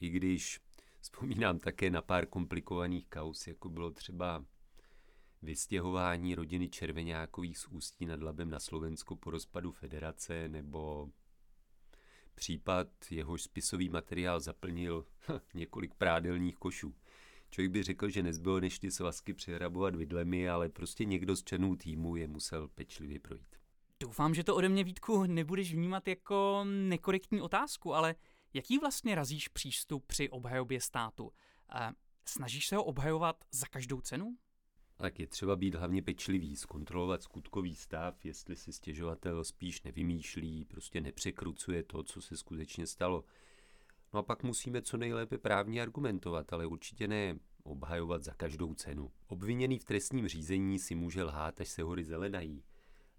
i 0.00 0.08
když 0.08 0.60
vzpomínám 1.00 1.58
také 1.58 1.90
na 1.90 2.02
pár 2.02 2.26
komplikovaných 2.26 3.06
kaus, 3.06 3.46
jako 3.46 3.68
bylo 3.68 3.90
třeba 3.90 4.44
vystěhování 5.42 6.34
rodiny 6.34 6.68
Červenákových 6.68 7.58
z 7.58 7.66
Ústí 7.66 8.06
nad 8.06 8.22
Labem 8.22 8.50
na 8.50 8.60
Slovensko 8.60 9.16
po 9.16 9.30
rozpadu 9.30 9.72
federace 9.72 10.48
nebo 10.48 11.10
případ, 12.34 12.88
jehož 13.10 13.42
spisový 13.42 13.88
materiál 13.88 14.40
zaplnil 14.40 15.06
několik 15.54 15.94
prádelních 15.94 16.56
košů. 16.56 16.94
Člověk 17.54 17.72
by 17.72 17.82
řekl, 17.82 18.08
že 18.08 18.22
nezbylo 18.22 18.60
než 18.60 18.78
ty 18.78 18.90
svazky 18.90 19.34
přehrabovat 19.34 19.96
vidlemi, 19.96 20.48
ale 20.48 20.68
prostě 20.68 21.04
někdo 21.04 21.36
z 21.36 21.44
členů 21.44 21.76
týmu 21.76 22.16
je 22.16 22.28
musel 22.28 22.68
pečlivě 22.68 23.20
projít. 23.20 23.56
Doufám, 24.00 24.34
že 24.34 24.44
to 24.44 24.56
ode 24.56 24.68
mě, 24.68 24.84
Vítku, 24.84 25.24
nebudeš 25.24 25.74
vnímat 25.74 26.08
jako 26.08 26.64
nekorektní 26.64 27.40
otázku, 27.40 27.94
ale 27.94 28.14
jaký 28.54 28.78
vlastně 28.78 29.14
razíš 29.14 29.48
přístup 29.48 30.06
při 30.06 30.30
obhajobě 30.30 30.80
státu? 30.80 31.32
Snažíš 32.24 32.66
se 32.66 32.76
ho 32.76 32.84
obhajovat 32.84 33.44
za 33.50 33.66
každou 33.66 34.00
cenu? 34.00 34.36
Tak 34.96 35.20
je 35.20 35.26
třeba 35.26 35.56
být 35.56 35.74
hlavně 35.74 36.02
pečlivý, 36.02 36.56
zkontrolovat 36.56 37.22
skutkový 37.22 37.74
stav, 37.74 38.24
jestli 38.24 38.56
si 38.56 38.72
stěžovatel 38.72 39.44
spíš 39.44 39.82
nevymýšlí, 39.82 40.64
prostě 40.64 41.00
nepřekrucuje 41.00 41.82
to, 41.82 42.02
co 42.02 42.20
se 42.20 42.36
skutečně 42.36 42.86
stalo. 42.86 43.24
No 44.14 44.20
a 44.20 44.22
pak 44.22 44.42
musíme 44.42 44.82
co 44.82 44.96
nejlépe 44.96 45.38
právně 45.38 45.82
argumentovat, 45.82 46.52
ale 46.52 46.66
určitě 46.66 47.08
ne 47.08 47.38
obhajovat 47.62 48.24
za 48.24 48.34
každou 48.34 48.74
cenu. 48.74 49.12
Obviněný 49.26 49.78
v 49.78 49.84
trestním 49.84 50.28
řízení 50.28 50.78
si 50.78 50.94
může 50.94 51.22
lhát, 51.22 51.60
až 51.60 51.68
se 51.68 51.82
hory 51.82 52.04
zelenají. 52.04 52.64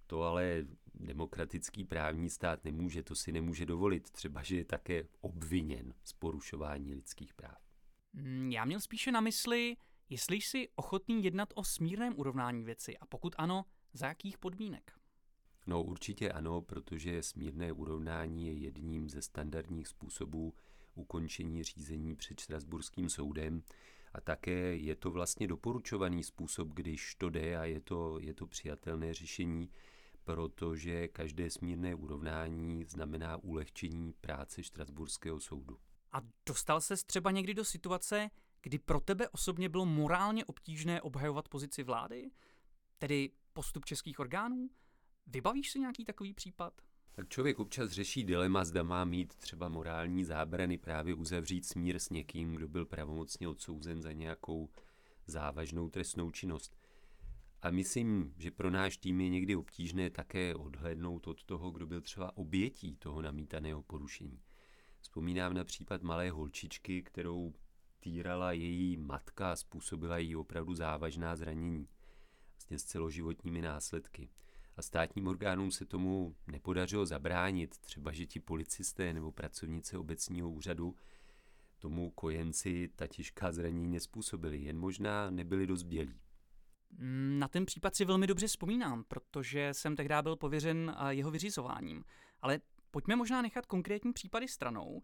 To 0.07 0.23
ale 0.23 0.65
demokratický 0.93 1.83
právní 1.83 2.29
stát 2.29 2.63
nemůže, 2.63 3.03
to 3.03 3.15
si 3.15 3.31
nemůže 3.31 3.65
dovolit, 3.65 4.11
třeba 4.11 4.43
že 4.43 4.57
je 4.57 4.65
také 4.65 5.07
obviněn 5.21 5.93
z 6.03 6.13
porušování 6.13 6.93
lidských 6.93 7.33
práv. 7.33 7.57
Hmm, 8.13 8.51
já 8.51 8.65
měl 8.65 8.79
spíše 8.79 9.11
na 9.11 9.21
mysli, 9.21 9.77
jestli 10.09 10.35
jsi 10.35 10.69
ochotný 10.75 11.23
jednat 11.23 11.49
o 11.55 11.63
smírném 11.63 12.13
urovnání 12.17 12.63
věci 12.63 12.97
a 12.97 13.05
pokud 13.05 13.35
ano, 13.37 13.65
Za 13.93 14.07
jakých 14.07 14.37
podmínek? 14.37 14.91
No 15.67 15.83
určitě 15.83 16.31
ano, 16.31 16.61
protože 16.61 17.23
smírné 17.23 17.71
urovnání 17.71 18.47
je 18.47 18.53
jedním 18.53 19.09
ze 19.09 19.21
standardních 19.21 19.87
způsobů 19.87 20.53
ukončení 20.95 21.63
řízení 21.63 22.15
před 22.15 22.39
Štrasburským 22.39 23.09
soudem 23.09 23.63
a 24.13 24.21
také 24.21 24.75
je 24.75 24.95
to 24.95 25.11
vlastně 25.11 25.47
doporučovaný 25.47 26.23
způsob, 26.23 26.67
když 26.67 27.15
to 27.15 27.29
jde 27.29 27.57
a 27.57 27.65
je 27.65 27.79
to, 27.79 28.19
je 28.19 28.33
to 28.33 28.47
přijatelné 28.47 29.13
řešení, 29.13 29.69
protože 30.23 31.07
každé 31.07 31.49
smírné 31.49 31.95
urovnání 31.95 32.83
znamená 32.83 33.37
ulehčení 33.37 34.13
práce 34.21 34.63
Štrasburského 34.63 35.39
soudu. 35.39 35.77
A 36.11 36.21
dostal 36.45 36.81
se 36.81 36.95
třeba 36.95 37.31
někdy 37.31 37.53
do 37.53 37.65
situace, 37.65 38.29
kdy 38.61 38.79
pro 38.79 38.99
tebe 38.99 39.29
osobně 39.29 39.69
bylo 39.69 39.85
morálně 39.85 40.45
obtížné 40.45 41.01
obhajovat 41.01 41.49
pozici 41.49 41.83
vlády? 41.83 42.31
Tedy 42.97 43.31
postup 43.53 43.85
českých 43.85 44.19
orgánů? 44.19 44.69
Vybavíš 45.27 45.71
si 45.71 45.79
nějaký 45.79 46.05
takový 46.05 46.33
případ? 46.33 46.81
Tak 47.15 47.29
člověk 47.29 47.59
občas 47.59 47.91
řeší 47.91 48.23
dilema, 48.23 48.65
zda 48.65 48.83
má 48.83 49.05
mít 49.05 49.35
třeba 49.35 49.69
morální 49.69 50.23
zábrany 50.23 50.77
právě 50.77 51.13
uzavřít 51.13 51.65
smír 51.65 51.99
s 51.99 52.09
někým, 52.09 52.55
kdo 52.55 52.67
byl 52.67 52.85
pravomocně 52.85 53.47
odsouzen 53.47 54.01
za 54.01 54.11
nějakou 54.11 54.69
závažnou 55.27 55.89
trestnou 55.89 56.31
činnost. 56.31 56.77
A 57.61 57.71
myslím, 57.71 58.33
že 58.37 58.51
pro 58.51 58.69
náš 58.69 58.97
tým 58.97 59.21
je 59.21 59.29
někdy 59.29 59.55
obtížné 59.55 60.09
také 60.09 60.55
odhlednout 60.55 61.27
od 61.27 61.43
toho, 61.43 61.71
kdo 61.71 61.87
byl 61.87 62.01
třeba 62.01 62.37
obětí 62.37 62.95
toho 62.95 63.21
namítaného 63.21 63.83
porušení. 63.83 64.41
Vzpomínám 65.01 65.53
na 65.53 65.63
případ 65.63 66.01
malé 66.01 66.31
holčičky, 66.31 67.03
kterou 67.03 67.53
týrala 67.99 68.51
její 68.51 68.97
matka 68.97 69.51
a 69.51 69.55
způsobila 69.55 70.17
jí 70.17 70.35
opravdu 70.35 70.75
závažná 70.75 71.35
zranění, 71.35 71.87
vlastně 72.53 72.79
s 72.79 72.83
celoživotními 72.83 73.61
následky. 73.61 74.29
A 74.77 74.81
státním 74.81 75.27
orgánům 75.27 75.71
se 75.71 75.85
tomu 75.85 76.35
nepodařilo 76.47 77.05
zabránit, 77.05 77.77
třeba 77.77 78.11
že 78.11 78.25
ti 78.25 78.39
policisté 78.39 79.13
nebo 79.13 79.31
pracovnice 79.31 79.97
obecního 79.97 80.49
úřadu 80.49 80.95
tomu 81.79 82.11
kojenci 82.11 82.89
ta 82.95 83.07
těžká 83.07 83.51
zranění 83.51 83.87
nespůsobili, 83.87 84.57
jen 84.57 84.77
možná 84.77 85.29
nebyli 85.29 85.67
dost 85.67 85.83
bělí. 85.83 86.19
Mm, 86.91 87.39
na 87.39 87.47
ten 87.47 87.65
případ 87.65 87.95
si 87.95 88.05
velmi 88.05 88.27
dobře 88.27 88.47
vzpomínám, 88.47 89.03
protože 89.03 89.73
jsem 89.73 89.95
tehdy 89.95 90.15
byl 90.21 90.35
pověřen 90.35 90.95
jeho 91.09 91.31
vyřizováním. 91.31 92.03
Ale 92.41 92.59
pojďme 92.91 93.15
možná 93.15 93.41
nechat 93.41 93.65
konkrétní 93.65 94.13
případy 94.13 94.47
stranou. 94.47 95.03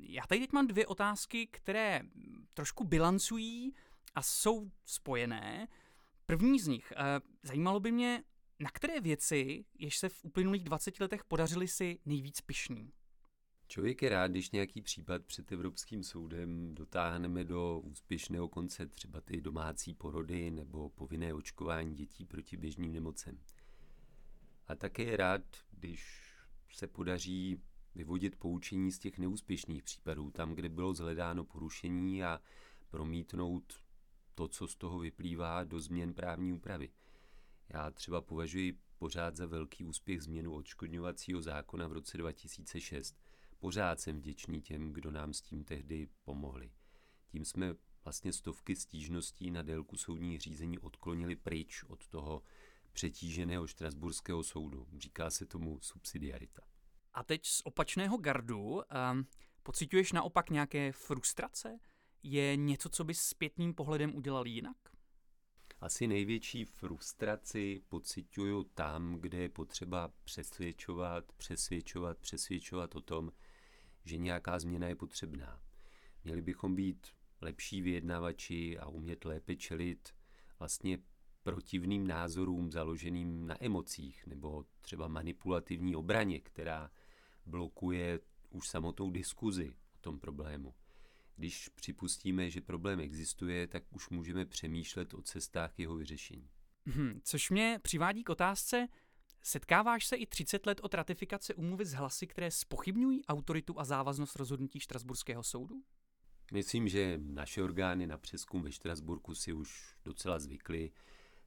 Já 0.00 0.22
tady 0.26 0.40
teď 0.40 0.52
mám 0.52 0.66
dvě 0.66 0.86
otázky, 0.86 1.46
které 1.46 2.00
trošku 2.54 2.84
bilancují 2.84 3.74
a 4.14 4.22
jsou 4.22 4.70
spojené. 4.84 5.68
První 6.26 6.60
z 6.60 6.66
nich, 6.66 6.92
zajímalo 7.42 7.80
by 7.80 7.92
mě, 7.92 8.24
na 8.60 8.70
které 8.70 9.00
věci, 9.00 9.64
jež 9.78 9.98
se 9.98 10.08
v 10.08 10.24
uplynulých 10.24 10.64
20 10.64 11.00
letech 11.00 11.24
podařily 11.24 11.68
si 11.68 11.98
nejvíc 12.06 12.40
pišný? 12.40 12.92
Člověk 13.66 14.02
je 14.02 14.08
rád, 14.08 14.30
když 14.30 14.50
nějaký 14.50 14.82
případ 14.82 15.24
před 15.24 15.52
Evropským 15.52 16.04
soudem 16.04 16.74
dotáhneme 16.74 17.44
do 17.44 17.80
úspěšného 17.80 18.48
konce, 18.48 18.86
třeba 18.86 19.20
ty 19.20 19.40
domácí 19.40 19.94
porody 19.94 20.50
nebo 20.50 20.88
povinné 20.88 21.34
očkování 21.34 21.94
dětí 21.94 22.24
proti 22.24 22.56
běžným 22.56 22.92
nemocem. 22.92 23.38
A 24.66 24.74
také 24.74 25.02
je 25.02 25.16
rád, 25.16 25.42
když 25.70 26.22
se 26.72 26.86
podaří 26.86 27.60
vyvodit 27.94 28.36
poučení 28.36 28.92
z 28.92 28.98
těch 28.98 29.18
neúspěšných 29.18 29.82
případů, 29.82 30.30
tam, 30.30 30.54
kde 30.54 30.68
bylo 30.68 30.94
zhledáno 30.94 31.44
porušení 31.44 32.24
a 32.24 32.40
promítnout 32.90 33.82
to, 34.34 34.48
co 34.48 34.68
z 34.68 34.76
toho 34.76 34.98
vyplývá, 34.98 35.64
do 35.64 35.80
změn 35.80 36.14
právní 36.14 36.52
úpravy. 36.52 36.90
Já 37.68 37.90
třeba 37.90 38.20
považuji 38.20 38.78
pořád 38.98 39.36
za 39.36 39.46
velký 39.46 39.84
úspěch 39.84 40.22
změnu 40.22 40.54
odškodňovacího 40.54 41.42
zákona 41.42 41.88
v 41.88 41.92
roce 41.92 42.18
2006. 42.18 43.16
Pořád 43.58 44.00
jsem 44.00 44.16
vděčný 44.16 44.62
těm, 44.62 44.92
kdo 44.92 45.10
nám 45.10 45.32
s 45.32 45.40
tím 45.40 45.64
tehdy 45.64 46.08
pomohli. 46.24 46.70
Tím 47.28 47.44
jsme 47.44 47.74
vlastně 48.04 48.32
stovky 48.32 48.76
stížností 48.76 49.50
na 49.50 49.62
délku 49.62 49.96
soudních 49.96 50.40
řízení 50.40 50.78
odklonili 50.78 51.36
pryč 51.36 51.84
od 51.84 52.08
toho 52.08 52.42
přetíženého 52.92 53.66
štrasburského 53.66 54.42
soudu. 54.42 54.86
Říká 54.98 55.30
se 55.30 55.46
tomu 55.46 55.80
subsidiarita. 55.80 56.62
A 57.14 57.22
teď 57.22 57.46
z 57.46 57.62
opačného 57.64 58.16
gardu, 58.16 58.60
um, 58.60 58.82
pocituješ 59.62 60.12
naopak 60.12 60.50
nějaké 60.50 60.92
frustrace? 60.92 61.78
Je 62.22 62.56
něco, 62.56 62.88
co 62.88 63.04
bys 63.04 63.20
zpětným 63.20 63.74
pohledem 63.74 64.14
udělal 64.14 64.46
jinak? 64.46 64.76
Asi 65.80 66.06
největší 66.06 66.64
frustraci 66.64 67.82
pocituju 67.88 68.64
tam, 68.64 69.14
kde 69.14 69.38
je 69.38 69.48
potřeba 69.48 70.12
přesvědčovat, 70.24 71.32
přesvědčovat, 71.32 72.18
přesvědčovat 72.18 72.96
o 72.96 73.00
tom, 73.00 73.32
že 74.04 74.18
nějaká 74.18 74.58
změna 74.58 74.88
je 74.88 74.96
potřebná. 74.96 75.60
Měli 76.24 76.42
bychom 76.42 76.74
být 76.74 77.06
lepší 77.40 77.82
vyjednavači 77.82 78.78
a 78.78 78.88
umět 78.88 79.24
lépe 79.24 79.56
čelit 79.56 80.14
vlastně 80.58 80.98
protivným 81.42 82.06
názorům 82.06 82.72
založeným 82.72 83.46
na 83.46 83.64
emocích 83.64 84.26
nebo 84.26 84.64
třeba 84.80 85.08
manipulativní 85.08 85.96
obraně, 85.96 86.40
která 86.40 86.90
blokuje 87.46 88.20
už 88.50 88.68
samotnou 88.68 89.10
diskuzi 89.10 89.70
o 89.94 89.98
tom 90.00 90.20
problému. 90.20 90.74
Když 91.38 91.68
připustíme, 91.68 92.50
že 92.50 92.60
problém 92.60 93.00
existuje, 93.00 93.66
tak 93.66 93.82
už 93.90 94.08
můžeme 94.08 94.46
přemýšlet 94.46 95.14
o 95.14 95.22
cestách 95.22 95.78
jeho 95.78 95.96
vyřešení. 95.96 96.50
Hmm, 96.86 97.20
což 97.24 97.50
mě 97.50 97.80
přivádí 97.82 98.24
k 98.24 98.28
otázce, 98.28 98.88
setkáváš 99.42 100.06
se 100.06 100.16
i 100.16 100.26
30 100.26 100.66
let 100.66 100.80
od 100.82 100.94
ratifikace 100.94 101.54
úmluvy 101.54 101.84
s 101.84 101.92
hlasy, 101.92 102.26
které 102.26 102.50
spochybňují 102.50 103.24
autoritu 103.24 103.80
a 103.80 103.84
závaznost 103.84 104.36
rozhodnutí 104.36 104.80
Štrasburského 104.80 105.42
soudu? 105.42 105.82
Myslím, 106.52 106.88
že 106.88 107.18
naše 107.22 107.62
orgány 107.62 108.06
na 108.06 108.18
přeskum 108.18 108.62
ve 108.62 108.72
Štrasburku 108.72 109.34
si 109.34 109.52
už 109.52 109.96
docela 110.04 110.38
zvykly, 110.38 110.90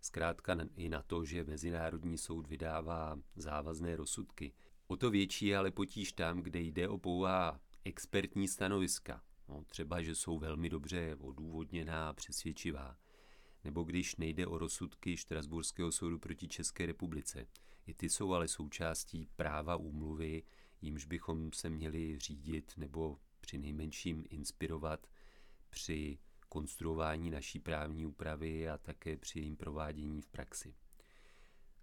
zkrátka 0.01 0.57
i 0.75 0.89
na 0.89 1.01
to, 1.01 1.25
že 1.25 1.43
Mezinárodní 1.43 2.17
soud 2.17 2.47
vydává 2.47 3.19
závazné 3.35 3.95
rozsudky. 3.95 4.53
O 4.87 4.97
to 4.97 5.09
větší 5.09 5.45
je 5.45 5.57
ale 5.57 5.71
potíž 5.71 6.11
tam, 6.11 6.41
kde 6.41 6.59
jde 6.59 6.87
o 6.87 6.97
pouhá 6.97 7.59
expertní 7.83 8.47
stanoviska. 8.47 9.23
No, 9.51 9.63
třeba, 9.63 10.01
že 10.01 10.15
jsou 10.15 10.39
velmi 10.39 10.69
dobře 10.69 11.15
odůvodněná 11.19 12.09
a 12.09 12.13
přesvědčivá. 12.13 12.97
Nebo 13.63 13.83
když 13.83 14.15
nejde 14.15 14.47
o 14.47 14.57
rozsudky 14.57 15.17
Štrasburského 15.17 15.91
soudu 15.91 16.19
proti 16.19 16.47
České 16.47 16.85
republice. 16.85 17.47
I 17.87 17.93
ty 17.93 18.09
jsou 18.09 18.33
ale 18.33 18.47
součástí 18.47 19.27
práva 19.35 19.75
úmluvy, 19.75 20.43
jimž 20.81 21.05
bychom 21.05 21.53
se 21.53 21.69
měli 21.69 22.19
řídit 22.19 22.73
nebo 22.77 23.19
při 23.39 23.57
nejmenším 23.57 24.25
inspirovat 24.29 25.07
při 25.69 26.19
konstruování 26.49 27.31
naší 27.31 27.59
právní 27.59 28.05
úpravy 28.05 28.69
a 28.69 28.77
také 28.77 29.17
při 29.17 29.39
jejím 29.39 29.55
provádění 29.55 30.21
v 30.21 30.29
praxi. 30.29 30.75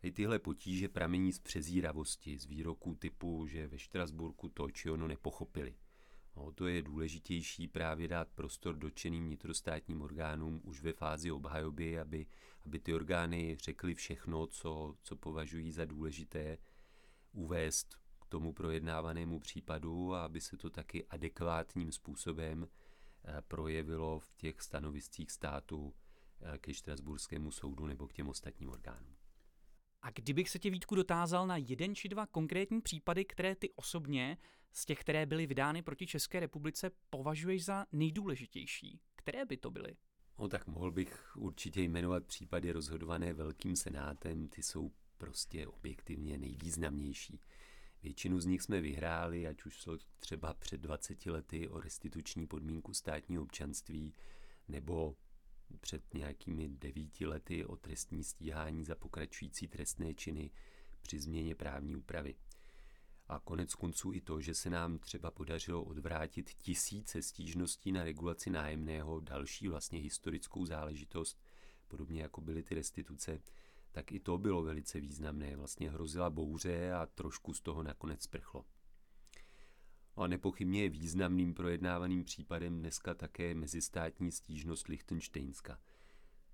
I 0.02 0.12
tyhle 0.12 0.38
potíže 0.38 0.88
pramení 0.88 1.32
z 1.32 1.38
přezíravosti, 1.38 2.38
z 2.38 2.44
výroků 2.44 2.94
typu, 2.94 3.46
že 3.46 3.68
ve 3.68 3.78
Štrasburku 3.78 4.48
to 4.48 4.70
či 4.70 4.90
ono 4.90 5.08
nepochopili. 5.08 5.74
No, 6.38 6.52
to 6.52 6.66
je 6.66 6.82
důležitější 6.82 7.68
právě 7.68 8.08
dát 8.08 8.28
prostor 8.28 8.76
dočeným 8.76 9.26
vnitrostátním 9.26 10.02
orgánům 10.02 10.60
už 10.64 10.82
ve 10.82 10.92
fázi 10.92 11.30
obhajoby, 11.30 11.98
aby, 11.98 12.26
aby 12.66 12.78
ty 12.78 12.94
orgány 12.94 13.56
řekly 13.60 13.94
všechno, 13.94 14.46
co, 14.46 14.94
co 15.02 15.16
považují 15.16 15.72
za 15.72 15.84
důležité, 15.84 16.58
uvést 17.32 17.94
k 18.20 18.26
tomu 18.26 18.52
projednávanému 18.52 19.40
případu 19.40 20.14
a 20.14 20.24
aby 20.24 20.40
se 20.40 20.56
to 20.56 20.70
taky 20.70 21.06
adekvátním 21.06 21.92
způsobem 21.92 22.68
eh, 23.24 23.42
projevilo 23.48 24.18
v 24.18 24.32
těch 24.36 24.62
stanoviscích 24.62 25.30
státu 25.30 25.94
eh, 26.40 26.58
ke 26.58 26.74
Štrasburskému 26.74 27.50
soudu 27.50 27.86
nebo 27.86 28.08
k 28.08 28.12
těm 28.12 28.28
ostatním 28.28 28.70
orgánům. 28.70 29.17
A 30.02 30.10
kdybych 30.10 30.50
se 30.50 30.58
tě 30.58 30.70
Vítku 30.70 30.94
dotázal 30.94 31.46
na 31.46 31.56
jeden 31.56 31.94
či 31.94 32.08
dva 32.08 32.26
konkrétní 32.26 32.80
případy, 32.80 33.24
které 33.24 33.54
ty 33.54 33.70
osobně 33.76 34.38
z 34.72 34.86
těch, 34.86 35.00
které 35.00 35.26
byly 35.26 35.46
vydány 35.46 35.82
proti 35.82 36.06
České 36.06 36.40
republice, 36.40 36.90
považuješ 37.10 37.64
za 37.64 37.86
nejdůležitější? 37.92 39.00
Které 39.16 39.44
by 39.44 39.56
to 39.56 39.70
byly? 39.70 39.96
No 40.38 40.48
tak 40.48 40.66
mohl 40.66 40.90
bych 40.90 41.36
určitě 41.36 41.82
jmenovat 41.82 42.26
případy 42.26 42.72
rozhodované 42.72 43.32
Velkým 43.32 43.76
senátem, 43.76 44.48
ty 44.48 44.62
jsou 44.62 44.92
prostě 45.18 45.66
objektivně 45.66 46.38
nejvýznamnější. 46.38 47.40
Většinu 48.02 48.40
z 48.40 48.46
nich 48.46 48.62
jsme 48.62 48.80
vyhráli, 48.80 49.46
ať 49.46 49.64
už 49.64 49.74
šlo 49.74 49.98
třeba 50.18 50.54
před 50.54 50.80
20 50.80 51.26
lety 51.26 51.68
o 51.68 51.80
restituční 51.80 52.46
podmínku 52.46 52.94
státního 52.94 53.42
občanství, 53.42 54.14
nebo 54.68 55.16
před 55.80 56.14
nějakými 56.14 56.68
devíti 56.68 57.26
lety 57.26 57.64
o 57.64 57.76
trestní 57.76 58.24
stíhání 58.24 58.84
za 58.84 58.94
pokračující 58.94 59.68
trestné 59.68 60.14
činy 60.14 60.50
při 61.02 61.20
změně 61.20 61.54
právní 61.54 61.96
úpravy. 61.96 62.34
A 63.28 63.38
konec 63.38 63.74
konců 63.74 64.12
i 64.12 64.20
to, 64.20 64.40
že 64.40 64.54
se 64.54 64.70
nám 64.70 64.98
třeba 64.98 65.30
podařilo 65.30 65.84
odvrátit 65.84 66.50
tisíce 66.50 67.22
stížností 67.22 67.92
na 67.92 68.04
regulaci 68.04 68.50
nájemného, 68.50 69.20
další 69.20 69.68
vlastně 69.68 69.98
historickou 69.98 70.66
záležitost, 70.66 71.42
podobně 71.88 72.22
jako 72.22 72.40
byly 72.40 72.62
ty 72.62 72.74
restituce, 72.74 73.40
tak 73.92 74.12
i 74.12 74.20
to 74.20 74.38
bylo 74.38 74.62
velice 74.62 75.00
významné. 75.00 75.56
Vlastně 75.56 75.90
hrozila 75.90 76.30
bouře 76.30 76.92
a 76.92 77.06
trošku 77.06 77.54
z 77.54 77.60
toho 77.60 77.82
nakonec 77.82 78.22
sprchlo. 78.22 78.64
A 80.18 80.26
nepochybně 80.26 80.82
je 80.82 80.88
významným 80.88 81.54
projednávaným 81.54 82.24
případem 82.24 82.78
dneska 82.78 83.14
také 83.14 83.54
mezistátní 83.54 84.32
stížnost 84.32 84.88
Lichtensteinska. 84.88 85.78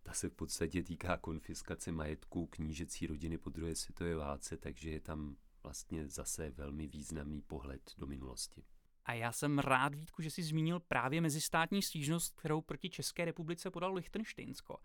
Ta 0.03 0.13
se 0.13 0.29
v 0.29 0.33
podstatě 0.33 0.83
týká 0.83 1.17
konfiskace 1.17 1.93
majetku 1.93 2.47
knížecí 2.47 3.07
rodiny 3.07 3.39
po 3.39 3.51
druhé 3.51 3.75
světové 3.75 4.15
válce, 4.15 4.57
takže 4.57 4.91
je 4.91 5.01
tam 5.01 5.37
vlastně 5.63 6.09
zase 6.09 6.51
velmi 6.51 6.87
významný 6.87 7.43
pohled 7.43 7.93
do 7.99 8.07
minulosti. 8.07 8.65
A 9.05 9.13
já 9.13 9.33
jsem 9.33 9.59
rád, 9.59 9.95
Vítku, 9.95 10.23
že 10.23 10.31
jsi 10.31 10.43
zmínil 10.43 10.81
právě 10.81 11.21
mezistátní 11.21 11.83
stížnost, 11.83 12.35
kterou 12.37 12.61
proti 12.61 12.91
České 12.91 13.25
republice 13.25 13.71
podal 13.71 13.95
Lichtensteinsko. 13.95 14.79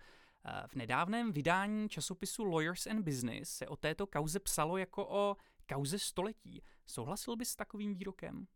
Eh, 0.46 0.68
v 0.68 0.76
nedávném 0.76 1.32
vydání 1.32 1.90
časopisu 1.90 2.44
Lawyers 2.44 2.88
and 2.88 3.02
Business 3.02 3.50
se 3.50 3.68
o 3.68 3.76
této 3.76 4.08
kauze 4.08 4.40
psalo 4.40 4.78
jako 4.78 5.08
o 5.10 5.38
kauze 5.74 6.00
století. 6.00 6.64
Souhlasil 6.86 7.36
bys 7.36 7.50
s 7.50 7.56
takovým 7.56 7.94
výrokem? 7.94 8.48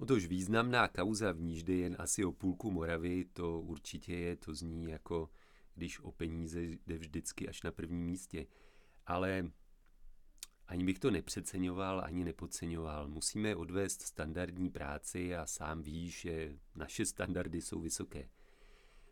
Otož 0.00 0.26
významná 0.26 0.88
kauza, 0.88 1.32
v 1.32 1.40
níž 1.40 1.62
jde 1.62 1.74
jen 1.74 1.96
asi 1.98 2.24
o 2.24 2.32
půlku 2.32 2.70
Moravy, 2.70 3.24
to 3.24 3.60
určitě 3.60 4.14
je, 4.14 4.36
to 4.36 4.54
zní 4.54 4.90
jako 4.90 5.30
když 5.74 6.00
o 6.00 6.12
peníze 6.12 6.62
jde 6.62 6.98
vždycky 6.98 7.48
až 7.48 7.62
na 7.62 7.72
prvním 7.72 8.06
místě. 8.06 8.46
Ale 9.06 9.50
ani 10.66 10.84
bych 10.84 10.98
to 10.98 11.10
nepřeceňoval, 11.10 12.00
ani 12.04 12.24
nepodceňoval. 12.24 13.08
Musíme 13.08 13.56
odvést 13.56 14.02
standardní 14.02 14.70
práci 14.70 15.36
a 15.36 15.46
sám 15.46 15.82
víš, 15.82 16.20
že 16.20 16.58
naše 16.74 17.06
standardy 17.06 17.62
jsou 17.62 17.80
vysoké. 17.80 18.28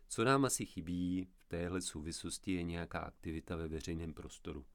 Co 0.08 0.24
nám 0.24 0.44
asi 0.44 0.66
chybí 0.66 1.28
v 1.36 1.44
téhle 1.48 1.80
souvislosti 1.80 2.52
je 2.52 2.62
nějaká 2.62 2.98
aktivita 2.98 3.56
ve 3.56 3.68
veřejném 3.68 4.14
prostoru. 4.14 4.66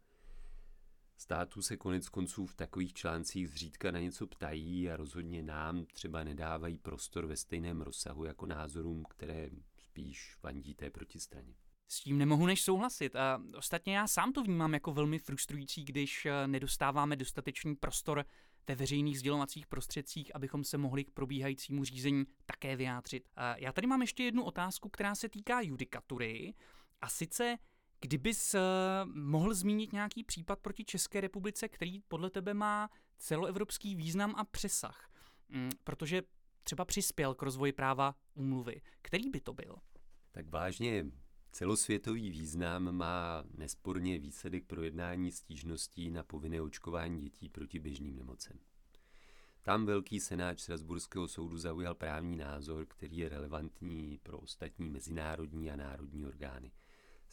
Státu 1.23 1.61
se 1.61 1.77
konec 1.77 2.09
konců 2.09 2.45
v 2.45 2.55
takových 2.55 2.93
článcích 2.93 3.49
zřídka 3.49 3.91
na 3.91 3.99
něco 3.99 4.27
ptají 4.27 4.89
a 4.89 4.97
rozhodně 4.97 5.43
nám 5.43 5.85
třeba 5.85 6.23
nedávají 6.23 6.77
prostor 6.77 7.25
ve 7.25 7.35
stejném 7.35 7.81
rozsahu 7.81 8.25
jako 8.25 8.45
názorům, 8.45 9.03
které 9.09 9.49
spíš 9.77 10.37
vandí 10.43 10.75
té 10.75 10.89
protistraně. 10.89 11.55
S 11.87 11.99
tím 11.99 12.17
nemohu 12.17 12.45
než 12.45 12.61
souhlasit. 12.61 13.15
A 13.15 13.41
ostatně 13.57 13.97
já 13.97 14.07
sám 14.07 14.33
to 14.33 14.43
vnímám 14.43 14.73
jako 14.73 14.93
velmi 14.93 15.19
frustrující, 15.19 15.85
když 15.85 16.25
eh, 16.25 16.47
nedostáváme 16.47 17.15
dostatečný 17.15 17.75
prostor 17.75 18.25
ve 18.67 18.75
veřejných 18.75 19.19
sdělovacích 19.19 19.67
prostředcích, 19.67 20.35
abychom 20.35 20.63
se 20.63 20.77
mohli 20.77 21.03
k 21.03 21.11
probíhajícímu 21.11 21.83
řízení 21.83 22.25
také 22.45 22.75
vyjádřit. 22.75 23.29
A 23.35 23.57
já 23.57 23.71
tady 23.71 23.87
mám 23.87 24.01
ještě 24.01 24.23
jednu 24.23 24.43
otázku, 24.43 24.89
která 24.89 25.15
se 25.15 25.29
týká 25.29 25.61
judikatury. 25.61 26.53
A 27.01 27.09
sice, 27.09 27.57
kdybys 28.03 28.53
eh, 28.53 28.59
mohl 29.05 29.53
zmínit 29.53 29.93
nějaký 29.93 30.23
případ 30.23 30.59
proti 30.59 30.85
České 30.85 31.21
republice, 31.21 31.67
který 31.67 31.99
podle 31.99 32.29
tebe 32.29 32.53
má 32.53 32.89
celoevropský 33.17 33.95
význam 33.95 34.35
a 34.37 34.43
přesah, 34.43 35.09
mm, 35.49 35.69
protože 35.83 36.23
třeba 36.63 36.85
přispěl 36.85 37.35
k 37.35 37.41
rozvoji 37.41 37.71
práva 37.71 38.15
úmluvy. 38.33 38.81
Který 39.01 39.29
by 39.29 39.39
to 39.39 39.53
byl? 39.53 39.75
Tak 40.31 40.49
vážně 40.49 41.05
Celosvětový 41.51 42.29
význam 42.29 42.91
má 42.91 43.43
nesporně 43.57 44.19
výsledek 44.19 44.65
projednání 44.65 45.31
stížností 45.31 46.11
na 46.11 46.23
povinné 46.23 46.61
očkování 46.61 47.21
dětí 47.21 47.49
proti 47.49 47.79
běžným 47.79 48.15
nemocem. 48.15 48.59
Tam 49.61 49.85
velký 49.85 50.19
senáč 50.19 50.59
Strasburského 50.59 51.27
soudu 51.27 51.57
zaujal 51.57 51.95
právní 51.95 52.37
názor, 52.37 52.85
který 52.85 53.17
je 53.17 53.29
relevantní 53.29 54.19
pro 54.23 54.39
ostatní 54.39 54.89
mezinárodní 54.89 55.71
a 55.71 55.75
národní 55.75 56.25
orgány. 56.25 56.71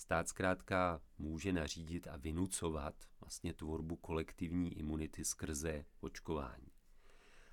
Stát 0.00 0.28
zkrátka 0.28 1.00
může 1.18 1.52
nařídit 1.52 2.08
a 2.08 2.16
vynucovat 2.16 2.94
vlastně 3.20 3.54
tvorbu 3.54 3.96
kolektivní 3.96 4.78
imunity 4.78 5.24
skrze 5.24 5.84
očkování. 6.00 6.72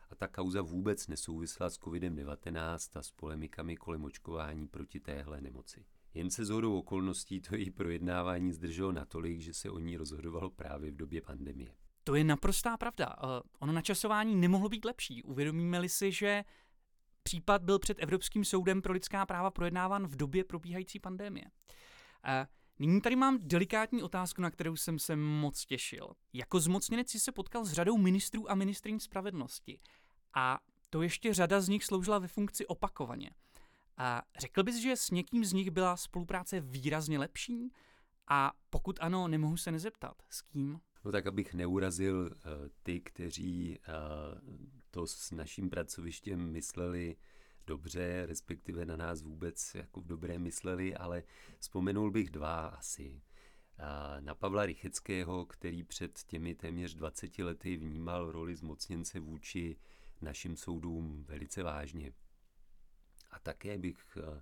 A 0.10 0.16
ta 0.16 0.28
kauza 0.28 0.62
vůbec 0.62 1.08
nesouvisela 1.08 1.70
s 1.70 1.80
COVID-19 1.80 3.00
a 3.00 3.04
s 3.04 3.12
polemikami 3.12 3.78
kolem 3.78 4.06
očkování 4.06 4.68
proti 4.68 5.00
téhle 5.00 5.42
nemoci. 5.42 5.86
Jen 6.14 6.30
se 6.30 6.46
zhodou 6.46 6.80
okolností 6.80 7.42
to 7.42 7.56
její 7.56 7.72
projednávání 7.72 8.54
zdrželo 8.54 8.92
natolik, 8.92 9.42
že 9.42 9.54
se 9.54 9.70
o 9.70 9.80
ní 9.80 9.98
rozhodovalo 9.98 10.50
právě 10.50 10.92
v 10.92 10.96
době 10.96 11.22
pandemie. 11.22 11.76
To 12.04 12.16
je 12.16 12.24
naprostá 12.24 12.78
pravda. 12.78 13.16
Uh, 13.24 13.30
ono 13.60 13.74
načasování 13.74 14.36
nemohlo 14.36 14.70
být 14.70 14.86
lepší. 14.86 15.24
Uvědomíme-li 15.24 15.90
si, 15.90 16.12
že 16.12 16.44
případ 17.24 17.64
byl 17.64 17.80
před 17.80 17.98
Evropským 18.04 18.46
soudem 18.46 18.82
pro 18.82 18.94
lidská 18.94 19.26
práva 19.26 19.52
projednáván 19.52 20.08
v 20.08 20.16
době 20.16 20.44
probíhající 20.44 21.00
pandemie. 21.00 21.46
Nyní 22.80 23.02
tady 23.02 23.16
mám 23.16 23.40
delikátní 23.42 24.04
otázku, 24.04 24.42
na 24.42 24.52
kterou 24.52 24.76
jsem 24.76 25.00
se 25.00 25.16
moc 25.16 25.66
těšil. 25.66 26.12
Jako 26.34 26.60
zmocněnec 26.60 27.10
si 27.10 27.20
se 27.20 27.32
potkal 27.32 27.66
s 27.66 27.72
řadou 27.72 27.98
ministrů 27.98 28.52
a 28.52 28.56
ministrní 28.56 29.00
spravedlnosti. 29.00 29.80
A 30.34 30.60
to 30.90 31.02
ještě 31.02 31.34
řada 31.34 31.62
z 31.62 31.70
nich 31.70 31.86
sloužila 31.86 32.20
ve 32.20 32.28
funkci 32.28 32.68
opakovaně. 32.68 33.32
A 33.98 34.22
řekl 34.40 34.64
bys, 34.64 34.76
že 34.76 34.96
s 34.96 35.12
někým 35.12 35.46
z 35.46 35.54
nich 35.54 35.72
byla 35.72 35.98
spolupráce 35.98 36.60
výrazně 36.60 37.20
lepší? 37.20 37.72
A 38.28 38.54
pokud 38.70 38.98
ano, 39.02 39.28
nemohu 39.28 39.58
se 39.58 39.72
nezeptat, 39.72 40.24
s 40.30 40.42
kým? 40.42 40.80
No 41.06 41.12
tak, 41.12 41.28
abych 41.28 41.54
neurazil 41.54 42.20
uh, 42.22 42.32
ty, 42.84 43.00
kteří 43.00 43.80
uh, 43.80 44.58
to 44.92 45.08
s 45.08 45.32
naším 45.32 45.70
pracovištěm 45.70 46.52
mysleli 46.52 47.16
dobře, 47.68 48.26
respektive 48.26 48.86
na 48.86 48.96
nás 48.96 49.22
vůbec 49.22 49.76
jako 49.76 50.02
v 50.02 50.08
dobré 50.08 50.40
mysleli, 50.40 50.96
ale 50.96 51.24
vzpomenul 51.60 52.12
bych 52.12 52.30
dva 52.30 52.68
asi. 52.68 53.22
Na 54.20 54.36
Pavla 54.36 54.66
Rycheckého, 54.66 55.46
který 55.46 55.84
před 55.84 56.24
těmi 56.24 56.56
téměř 56.56 56.96
20 56.96 57.40
lety 57.40 57.78
vnímal 57.78 58.32
roli 58.32 58.56
zmocněnce 58.56 59.20
vůči 59.20 59.78
našim 60.22 60.58
soudům 60.58 61.24
velice 61.24 61.64
vážně. 61.64 62.14
A 63.32 63.40
také 63.40 63.78
bych 63.78 64.18
eh, 64.18 64.42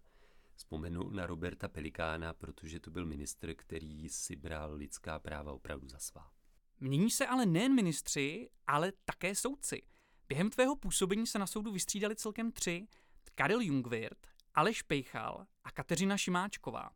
vzpomenul 0.56 1.12
na 1.12 1.26
Roberta 1.26 1.68
Pelikána, 1.68 2.34
protože 2.34 2.80
to 2.80 2.92
byl 2.92 3.06
ministr, 3.06 3.54
který 3.54 4.10
si 4.10 4.36
bral 4.36 4.74
lidská 4.74 5.20
práva 5.20 5.54
opravdu 5.54 5.88
za 5.88 6.00
svá. 6.00 6.32
Mění 6.80 7.12
se 7.12 7.28
ale 7.28 7.46
nejen 7.46 7.76
ministři, 7.76 8.50
ale 8.68 8.94
také 9.06 9.36
soudci. 9.36 9.82
Během 10.28 10.50
tvého 10.50 10.76
působení 10.76 11.28
se 11.28 11.40
na 11.40 11.48
soudu 11.48 11.72
vystřídali 11.72 12.16
celkem 12.16 12.52
tři. 12.52 12.88
Karel 13.36 13.62
Jungwirth, 13.62 14.28
Aleš 14.54 14.82
Pejchal 14.82 15.46
a 15.64 15.72
Kateřina 15.72 16.18
Šimáčková. 16.18 16.90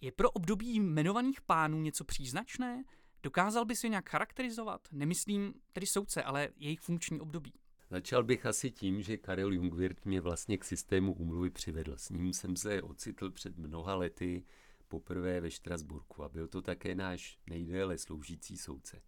Je 0.00 0.12
pro 0.12 0.30
období 0.30 0.74
jmenovaných 0.74 1.40
pánů 1.40 1.80
něco 1.80 2.04
příznačné? 2.04 2.84
Dokázal 3.22 3.64
by 3.64 3.76
si 3.76 3.90
nějak 3.90 4.10
charakterizovat? 4.10 4.88
Nemyslím 4.92 5.54
tedy 5.72 5.86
soudce, 5.86 6.22
ale 6.22 6.48
jejich 6.56 6.80
funkční 6.80 7.20
období. 7.20 7.52
Začal 7.90 8.24
bych 8.24 8.46
asi 8.46 8.70
tím, 8.70 9.02
že 9.02 9.16
Karel 9.16 9.52
Jungwirth 9.52 10.04
mě 10.04 10.20
vlastně 10.20 10.58
k 10.58 10.64
systému 10.64 11.14
úmluvy 11.14 11.50
přivedl. 11.50 11.96
S 11.96 12.08
ním 12.08 12.32
jsem 12.32 12.56
se 12.56 12.82
ocitl 12.82 13.30
před 13.30 13.58
mnoha 13.58 13.94
lety 13.94 14.44
poprvé 14.88 15.40
ve 15.40 15.50
Štrasburku 15.50 16.24
a 16.24 16.28
byl 16.28 16.48
to 16.48 16.62
také 16.62 16.94
náš 16.94 17.38
nejdéle 17.46 17.98
sloužící 17.98 18.56
soudce. 18.56 19.02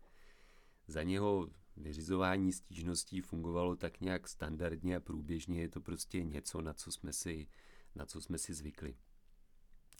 Za 0.86 1.02
něho 1.02 1.48
vyřizování 1.76 2.52
stížností 2.52 3.20
fungovalo 3.20 3.76
tak 3.76 4.00
nějak 4.00 4.28
standardně 4.28 4.96
a 4.96 5.00
průběžně, 5.00 5.60
je 5.60 5.68
to 5.68 5.80
prostě 5.80 6.24
něco, 6.24 6.60
na 6.60 6.74
co 6.74 6.92
jsme 6.92 7.12
si, 7.12 7.48
na 7.94 8.06
co 8.06 8.20
jsme 8.20 8.38
si 8.38 8.54
zvykli. 8.54 8.96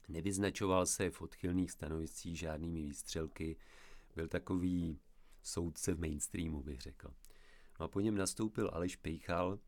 Nevyznačoval 0.08 0.86
se 0.86 1.10
v 1.10 1.22
odchylných 1.22 1.70
stanoviscích 1.70 2.38
žádnými 2.38 2.82
výstřelky, 2.82 3.56
byl 4.14 4.28
takový 4.28 5.00
soudce 5.42 5.94
v 5.94 6.00
mainstreamu, 6.00 6.62
bych 6.62 6.80
řekl. 6.80 7.14
No 7.80 7.84
a 7.84 7.88
po 7.88 8.00
něm 8.00 8.16
nastoupil 8.16 8.70
Aleš 8.72 8.96
Pejchal 8.96 9.58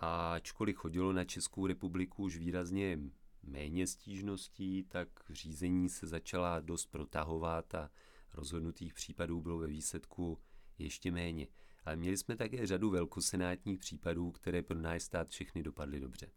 a 0.00 0.32
ačkoliv 0.34 0.76
chodilo 0.76 1.12
na 1.12 1.24
Českou 1.24 1.66
republiku 1.66 2.22
už 2.22 2.36
výrazně 2.36 2.98
méně 3.42 3.86
stížností, 3.86 4.84
tak 4.84 5.08
řízení 5.30 5.88
se 5.88 6.06
začala 6.06 6.60
dost 6.60 6.86
protahovat 6.86 7.74
a 7.74 7.90
rozhodnutých 8.34 8.94
případů 8.94 9.40
bylo 9.40 9.58
ve 9.58 9.66
výsledku 9.66 10.38
ještě 10.78 11.10
méně. 11.10 11.46
Ale 11.84 11.96
měli 11.96 12.16
jsme 12.16 12.36
také 12.36 12.66
řadu 12.66 12.90
velkosenátních 12.90 13.78
případů, 13.78 14.30
které 14.30 14.62
pro 14.62 14.78
náš 14.78 15.02
stát 15.02 15.28
všechny 15.28 15.62
dopadly 15.62 16.00
dobře. 16.00 16.30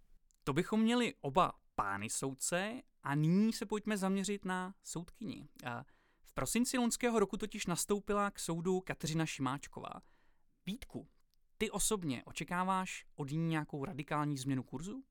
To 0.43 0.53
bychom 0.53 0.81
měli 0.81 1.13
oba 1.21 1.53
pány 1.75 2.09
soudce 2.09 2.81
a 3.03 3.15
nyní 3.15 3.53
se 3.53 3.65
pojďme 3.65 3.97
zaměřit 3.97 4.45
na 4.45 4.75
soudkyni. 4.83 5.47
V 6.23 6.33
prosinci 6.33 6.77
loňského 6.77 7.19
roku 7.19 7.37
totiž 7.37 7.65
nastoupila 7.65 8.31
k 8.31 8.39
soudu 8.39 8.79
Kateřina 8.79 9.25
Šimáčková. 9.25 10.01
Vítku, 10.65 11.07
ty 11.57 11.71
osobně 11.71 12.23
očekáváš 12.25 13.05
od 13.15 13.31
ní 13.31 13.47
nějakou 13.47 13.85
radikální 13.85 14.37
změnu 14.37 14.63
kurzu? 14.63 15.03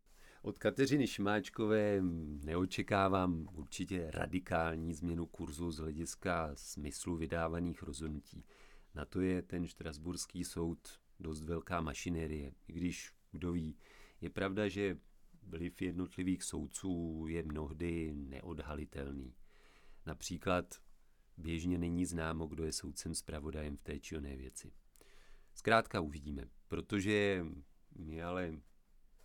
Od 0.42 0.58
Kateřiny 0.58 1.06
Šimáčkové 1.06 1.98
neočekávám 2.44 3.48
určitě 3.52 4.10
radikální 4.10 4.94
změnu 4.94 5.26
kurzu 5.26 5.70
z 5.70 5.78
hlediska 5.78 6.50
smyslu 6.54 7.16
vydávaných 7.16 7.82
rozhodnutí. 7.82 8.44
Na 8.94 9.04
to 9.04 9.20
je 9.20 9.42
ten 9.42 9.66
štrasburský 9.66 10.44
soud 10.44 11.00
dost 11.20 11.44
velká 11.44 11.80
mašinérie, 11.80 12.52
i 12.68 12.72
když, 12.72 13.12
kdo 13.32 13.52
ví, 13.52 13.76
je 14.20 14.30
pravda, 14.30 14.68
že 14.68 14.98
vliv 15.42 15.82
jednotlivých 15.82 16.42
soudců 16.42 17.24
je 17.28 17.42
mnohdy 17.42 18.12
neodhalitelný. 18.14 19.34
Například 20.06 20.74
běžně 21.36 21.78
není 21.78 22.06
známo, 22.06 22.46
kdo 22.46 22.64
je 22.64 22.72
soudcem 22.72 23.14
zpravodajem 23.14 23.76
v 23.76 23.82
té 23.82 23.98
či 23.98 24.16
oné 24.16 24.36
věci. 24.36 24.72
Zkrátka 25.54 26.00
uvidíme, 26.00 26.44
protože 26.68 27.44
je 28.06 28.24
ale 28.24 28.60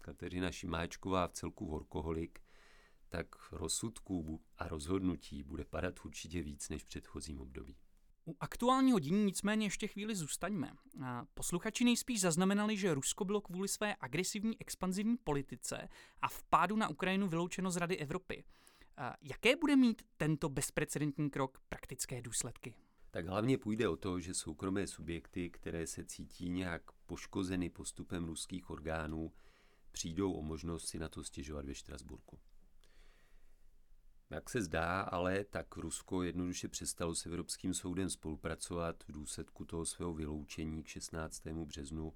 Kateřina 0.01 0.51
Šimáčková 0.51 1.27
v 1.27 1.31
celku 1.31 1.65
workoholik, 1.65 2.39
tak 3.09 3.51
rozsudků 3.51 4.41
a 4.57 4.67
rozhodnutí 4.67 5.43
bude 5.43 5.65
padat 5.65 6.05
určitě 6.05 6.41
víc 6.41 6.69
než 6.69 6.83
v 6.83 6.85
předchozím 6.85 7.41
období. 7.41 7.77
U 8.27 8.35
aktuálního 8.39 8.99
dění 8.99 9.25
nicméně 9.25 9.65
ještě 9.65 9.87
chvíli 9.87 10.15
zůstaňme. 10.15 10.71
Posluchači 11.33 11.83
nejspíš 11.83 12.21
zaznamenali, 12.21 12.77
že 12.77 12.93
Rusko 12.93 13.25
bylo 13.25 13.41
kvůli 13.41 13.67
své 13.67 13.95
agresivní 13.99 14.61
expanzivní 14.61 15.17
politice 15.17 15.89
a 16.21 16.27
vpádu 16.29 16.75
na 16.75 16.87
Ukrajinu 16.89 17.27
vyloučeno 17.27 17.71
z 17.71 17.77
Rady 17.77 17.97
Evropy. 17.97 18.43
Jaké 19.21 19.55
bude 19.55 19.75
mít 19.75 20.01
tento 20.17 20.49
bezprecedentní 20.49 21.29
krok 21.29 21.61
praktické 21.69 22.21
důsledky? 22.21 22.75
Tak 23.11 23.25
hlavně 23.27 23.57
půjde 23.57 23.89
o 23.89 23.95
to, 23.95 24.19
že 24.19 24.33
soukromé 24.33 24.87
subjekty, 24.87 25.49
které 25.49 25.87
se 25.87 26.05
cítí 26.05 26.49
nějak 26.49 26.91
poškozeny 26.91 27.69
postupem 27.69 28.25
ruských 28.25 28.69
orgánů, 28.69 29.31
přijdou 29.91 30.33
o 30.33 30.41
možnost 30.41 30.87
si 30.87 30.99
na 30.99 31.09
to 31.09 31.23
stěžovat 31.23 31.65
ve 31.65 31.75
Štrasburku. 31.75 32.39
Jak 34.29 34.49
se 34.49 34.61
zdá, 34.61 35.01
ale 35.01 35.43
tak 35.43 35.77
Rusko 35.77 36.23
jednoduše 36.23 36.67
přestalo 36.67 37.15
s 37.15 37.25
Evropským 37.25 37.73
soudem 37.73 38.09
spolupracovat 38.09 39.03
v 39.07 39.11
důsledku 39.11 39.65
toho 39.65 39.85
svého 39.85 40.13
vyloučení 40.13 40.83
k 40.83 40.87
16. 40.87 41.47
březnu 41.47 42.13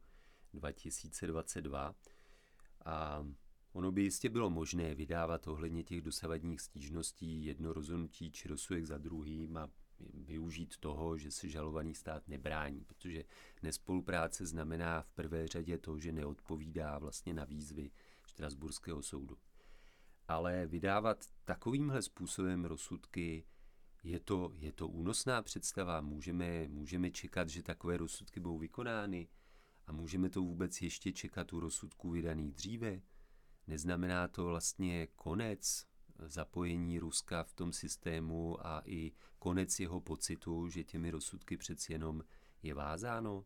2022. 0.54 1.96
A 2.86 3.26
ono 3.74 3.92
by 3.92 4.02
jistě 4.02 4.30
bylo 4.30 4.50
možné 4.50 4.96
vydávat 4.96 5.48
ohledně 5.48 5.84
těch 5.84 6.02
dosavadních 6.02 6.62
stížností 6.62 7.46
jedno 7.46 7.74
rozhodnutí 7.74 8.32
či 8.32 8.48
rozsudek 8.48 8.86
za 8.86 8.98
druhým 8.98 9.58
a 9.58 9.70
využít 10.14 10.78
toho, 10.78 11.18
že 11.18 11.32
se 11.32 11.50
žalovaný 11.50 11.96
stát 11.96 12.28
nebrání, 12.28 12.84
protože 12.84 13.24
nespolupráce 13.62 14.46
znamená 14.46 15.02
v 15.02 15.12
prvé 15.12 15.48
řadě 15.48 15.78
to, 15.78 16.00
že 16.00 16.12
neodpovídá 16.12 17.00
vlastně 17.00 17.34
na 17.34 17.46
výzvy 17.46 17.92
Štrasburského 18.26 19.02
soudu 19.02 19.38
ale 20.30 20.66
vydávat 20.66 21.26
takovýmhle 21.46 22.02
způsobem 22.02 22.66
rozsudky, 22.66 23.46
je 24.04 24.20
to, 24.20 24.52
je 24.56 24.72
to 24.72 24.88
únosná 24.88 25.42
představa. 25.42 26.02
Můžeme, 26.02 26.68
můžeme 26.68 27.12
čekat, 27.12 27.50
že 27.50 27.64
takové 27.64 27.98
rozsudky 27.98 28.40
budou 28.40 28.58
vykonány 28.58 29.28
a 29.88 29.92
můžeme 29.92 30.30
to 30.30 30.42
vůbec 30.42 30.82
ještě 30.82 31.12
čekat 31.12 31.54
u 31.54 31.60
rozsudků 31.60 32.10
vydaných 32.10 32.54
dříve. 32.54 33.02
Neznamená 33.68 34.28
to 34.28 34.46
vlastně 34.46 35.08
konec 35.08 35.86
zapojení 36.20 37.00
Ruska 37.00 37.44
v 37.44 37.54
tom 37.54 37.74
systému 37.74 38.68
a 38.68 38.82
i 38.86 39.12
konec 39.40 39.80
jeho 39.80 40.02
pocitu, 40.02 40.70
že 40.70 40.84
těmi 40.84 41.12
rozsudky 41.12 41.58
přeci 41.58 41.94
jenom 41.94 42.24
je 42.64 42.74
vázáno? 42.74 43.46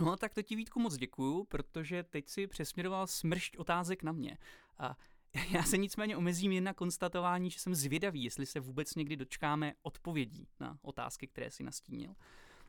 No, 0.00 0.16
tak 0.16 0.34
to 0.34 0.42
ti 0.42 0.56
Vítku 0.56 0.80
moc 0.80 0.96
děkuju, 0.96 1.44
protože 1.44 2.02
teď 2.02 2.28
si 2.28 2.46
přesměroval 2.46 3.06
smršť 3.06 3.58
otázek 3.58 4.02
na 4.02 4.12
mě. 4.12 4.38
A 4.78 4.96
já 5.50 5.62
se 5.62 5.78
nicméně 5.78 6.16
omezím 6.16 6.52
jen 6.52 6.64
na 6.64 6.74
konstatování, 6.74 7.50
že 7.50 7.58
jsem 7.58 7.74
zvědavý, 7.74 8.24
jestli 8.24 8.46
se 8.46 8.60
vůbec 8.60 8.94
někdy 8.94 9.16
dočkáme 9.16 9.74
odpovědí 9.82 10.48
na 10.60 10.78
otázky, 10.82 11.26
které 11.26 11.50
si 11.50 11.62
nastínil. 11.62 12.14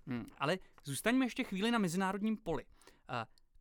Hmm, 0.08 0.26
ale 0.38 0.58
zůstaňme 0.84 1.26
ještě 1.26 1.44
chvíli 1.44 1.72
na 1.72 1.78
mezinárodním 1.78 2.38
poli. 2.38 2.66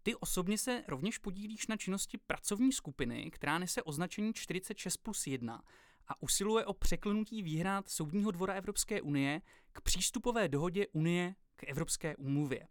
Ty 0.03 0.15
osobně 0.15 0.59
se 0.59 0.85
rovněž 0.89 1.19
podílíš 1.19 1.67
na 1.67 1.77
činnosti 1.77 2.19
pracovní 2.19 2.73
skupiny, 2.73 3.31
která 3.31 3.59
nese 3.59 3.83
označení 3.83 4.35
46 4.35 4.97
plus 4.97 5.27
1 5.27 5.63
a 6.09 6.23
usiluje 6.23 6.65
o 6.65 6.75
překlenutí 6.75 7.43
výhrad 7.43 7.89
Soudního 7.89 8.31
dvora 8.31 8.55
Evropské 8.55 9.03
unie 9.03 9.43
k 9.73 9.81
přístupové 9.81 10.49
dohodě 10.49 10.87
Unie 10.93 11.35
k 11.57 11.65
Evropské 11.69 12.17
úmluvě. 12.17 12.69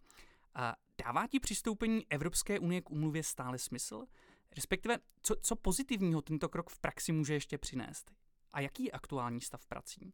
A 0.56 0.76
dává 1.06 1.28
ti 1.28 1.40
přistoupení 1.40 2.06
Evropské 2.10 2.60
unie 2.60 2.82
k 2.82 2.92
úmluvě 2.92 3.24
stále 3.24 3.58
smysl? 3.58 4.06
Respektive, 4.56 4.98
co, 5.22 5.36
co 5.42 5.56
pozitivního 5.56 6.22
tento 6.22 6.50
krok 6.50 6.70
v 6.70 6.80
praxi 6.80 7.12
může 7.12 7.34
ještě 7.34 7.58
přinést? 7.58 8.12
A 8.54 8.62
jaký 8.62 8.84
je 8.84 8.92
aktuální 8.92 9.42
stav 9.42 9.66
prací? 9.66 10.14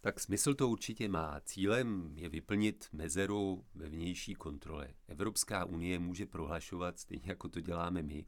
Tak 0.00 0.20
smysl 0.20 0.54
to 0.54 0.68
určitě 0.68 1.08
má. 1.08 1.40
Cílem 1.40 2.12
je 2.14 2.28
vyplnit 2.28 2.88
mezeru 2.92 3.66
ve 3.74 3.88
vnější 3.88 4.34
kontrole. 4.34 4.88
Evropská 5.08 5.64
unie 5.64 5.98
může 5.98 6.26
prohlašovat, 6.26 6.98
stejně 6.98 7.30
jako 7.30 7.48
to 7.48 7.60
děláme 7.60 8.02
my, 8.02 8.26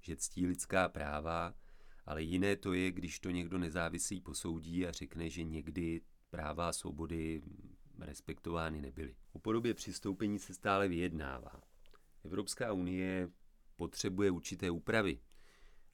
že 0.00 0.16
ctí 0.16 0.46
lidská 0.46 0.88
práva, 0.88 1.54
ale 2.04 2.22
jiné 2.22 2.56
to 2.56 2.72
je, 2.72 2.92
když 2.92 3.20
to 3.20 3.30
někdo 3.30 3.58
nezávislý 3.58 4.20
posoudí 4.20 4.86
a 4.86 4.92
řekne, 4.92 5.30
že 5.30 5.44
někdy 5.44 6.00
práva 6.30 6.68
a 6.68 6.72
svobody 6.72 7.42
respektovány 7.98 8.80
nebyly. 8.80 9.16
O 9.32 9.38
podobě 9.38 9.74
přistoupení 9.74 10.38
se 10.38 10.54
stále 10.54 10.88
vyjednává. 10.88 11.60
Evropská 12.24 12.72
unie 12.72 13.30
potřebuje 13.76 14.30
určité 14.30 14.70
úpravy. 14.70 15.20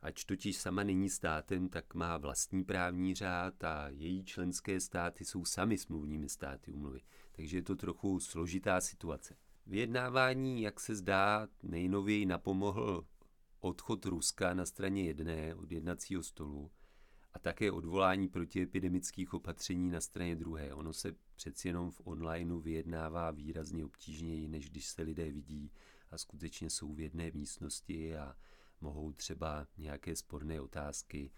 Ač 0.03 0.25
totiž 0.25 0.57
sama 0.57 0.83
není 0.83 1.11
státem, 1.11 1.68
tak 1.68 1.95
má 1.95 2.18
vlastní 2.18 2.64
právní 2.64 3.14
řád 3.14 3.64
a 3.64 3.88
její 3.88 4.25
členské 4.25 4.81
státy 4.81 5.25
jsou 5.25 5.45
sami 5.45 5.79
smluvními 5.79 6.29
státy 6.29 6.73
umluvy. 6.73 7.01
Takže 7.33 7.57
je 7.57 7.62
to 7.62 7.77
trochu 7.77 8.21
složitá 8.21 8.81
situace. 8.81 9.37
Vyjednávání, 9.66 10.62
jak 10.62 10.81
se 10.81 10.95
zdá, 10.95 11.49
nejnověji 11.62 12.27
napomohl 12.27 13.07
odchod 13.61 14.05
Ruska 14.05 14.55
na 14.55 14.66
straně 14.66 15.03
jedné 15.03 15.55
od 15.55 15.73
jednacího 15.73 16.23
stolu 16.23 16.71
a 17.33 17.38
také 17.38 17.73
odvolání 17.73 18.29
protiepidemických 18.29 19.35
opatření 19.35 19.90
na 19.90 20.01
straně 20.01 20.37
druhé. 20.37 20.75
Ono 20.75 20.92
se 20.92 21.14
přeci 21.35 21.68
jenom 21.68 21.90
v 21.90 22.01
onlineu 22.05 22.61
vyjednává 22.61 23.31
výrazně 23.31 23.85
obtížněji, 23.85 24.49
než 24.49 24.71
když 24.71 24.87
se 24.87 25.03
lidé 25.03 25.33
vidí 25.33 25.73
a 26.12 26.18
skutečně 26.18 26.70
jsou 26.70 26.94
v 26.94 27.01
jedné 27.01 27.31
místnosti 27.35 28.16
a 28.16 28.37
mohou 28.81 29.12
třeba 29.12 29.66
nějaké 29.79 30.16
sporné 30.16 30.61
otázky 30.61 31.33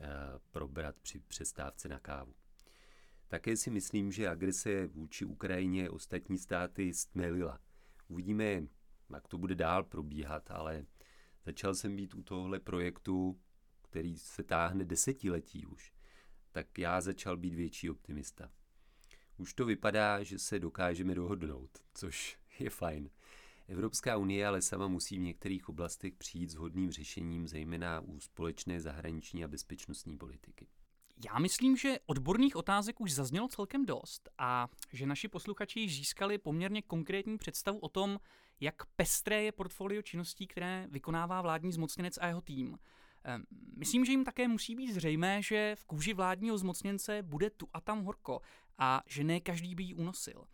eh, 0.00 0.08
probrat 0.50 0.96
při 0.98 1.18
přestávce 1.18 1.88
na 1.88 1.98
kávu. 1.98 2.34
Také 3.28 3.56
si 3.56 3.70
myslím, 3.70 4.12
že 4.12 4.28
agrese 4.28 4.86
vůči 4.86 5.24
Ukrajině 5.24 5.90
ostatní 5.90 6.38
státy 6.38 6.94
stmelila. 6.94 7.60
Uvidíme, 8.08 8.62
jak 9.14 9.28
to 9.28 9.38
bude 9.38 9.54
dál 9.54 9.84
probíhat, 9.84 10.50
ale 10.50 10.86
začal 11.44 11.74
jsem 11.74 11.96
být 11.96 12.14
u 12.14 12.22
tohle 12.22 12.60
projektu, 12.60 13.40
který 13.82 14.16
se 14.16 14.42
táhne 14.42 14.84
desetiletí 14.84 15.66
už, 15.66 15.92
tak 16.52 16.78
já 16.78 17.00
začal 17.00 17.36
být 17.36 17.54
větší 17.54 17.90
optimista. 17.90 18.50
Už 19.36 19.54
to 19.54 19.64
vypadá, 19.64 20.22
že 20.22 20.38
se 20.38 20.58
dokážeme 20.58 21.14
dohodnout, 21.14 21.70
což 21.94 22.38
je 22.58 22.70
fajn. 22.70 23.10
Evropská 23.70 24.16
unie 24.16 24.46
ale 24.46 24.62
sama 24.62 24.88
musí 24.88 25.18
v 25.18 25.20
některých 25.20 25.68
oblastech 25.68 26.14
přijít 26.14 26.50
s 26.50 26.54
hodným 26.54 26.90
řešením, 26.90 27.48
zejména 27.48 28.00
u 28.00 28.20
společné 28.20 28.80
zahraniční 28.80 29.44
a 29.44 29.48
bezpečnostní 29.48 30.18
politiky. 30.18 30.66
Já 31.24 31.38
myslím, 31.38 31.76
že 31.76 31.98
odborných 32.06 32.56
otázek 32.56 33.00
už 33.00 33.12
zaznělo 33.12 33.48
celkem 33.48 33.86
dost 33.86 34.28
a 34.38 34.68
že 34.92 35.06
naši 35.06 35.28
posluchači 35.28 35.88
získali 35.88 36.38
poměrně 36.38 36.82
konkrétní 36.82 37.38
představu 37.38 37.78
o 37.78 37.88
tom, 37.88 38.20
jak 38.60 38.74
pestré 38.96 39.42
je 39.42 39.52
portfolio 39.52 40.02
činností, 40.02 40.46
které 40.46 40.86
vykonává 40.90 41.42
vládní 41.42 41.72
zmocněnec 41.72 42.18
a 42.18 42.26
jeho 42.26 42.40
tým. 42.40 42.78
Ehm, 43.24 43.44
myslím, 43.76 44.04
že 44.04 44.12
jim 44.12 44.24
také 44.24 44.48
musí 44.48 44.74
být 44.74 44.92
zřejmé, 44.92 45.42
že 45.42 45.76
v 45.78 45.84
kůži 45.84 46.14
vládního 46.14 46.58
zmocněnce 46.58 47.22
bude 47.22 47.50
tu 47.50 47.68
a 47.72 47.80
tam 47.80 48.04
horko 48.04 48.40
a 48.78 49.02
že 49.06 49.24
ne 49.24 49.40
každý 49.40 49.74
by 49.74 49.82
ji 49.82 49.94
unosil. 49.94 50.44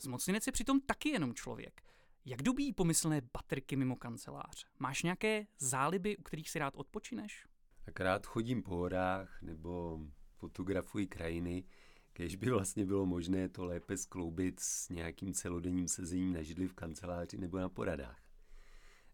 Zmocněnec 0.00 0.46
je 0.46 0.52
přitom 0.52 0.80
taky 0.80 1.08
jenom 1.08 1.34
člověk. 1.34 1.83
Jak 2.26 2.42
dobíjí 2.42 2.72
pomyslné 2.72 3.20
baterky 3.20 3.76
mimo 3.76 3.96
kancelář? 3.96 4.66
Máš 4.78 5.02
nějaké 5.02 5.46
záliby, 5.58 6.16
u 6.16 6.22
kterých 6.22 6.50
si 6.50 6.58
rád 6.58 6.76
odpočineš? 6.76 7.46
Tak 7.84 8.00
rád 8.00 8.26
chodím 8.26 8.62
po 8.62 8.76
horách 8.76 9.42
nebo 9.42 10.00
fotografuji 10.36 11.06
krajiny, 11.06 11.64
kež 12.12 12.36
by 12.36 12.50
vlastně 12.50 12.86
bylo 12.86 13.06
možné 13.06 13.48
to 13.48 13.64
lépe 13.64 13.96
skloubit 13.96 14.60
s 14.60 14.88
nějakým 14.88 15.32
celodenním 15.32 15.88
sezením 15.88 16.32
na 16.32 16.42
židli 16.42 16.68
v 16.68 16.74
kanceláři 16.74 17.38
nebo 17.38 17.58
na 17.58 17.68
poradách. 17.68 18.22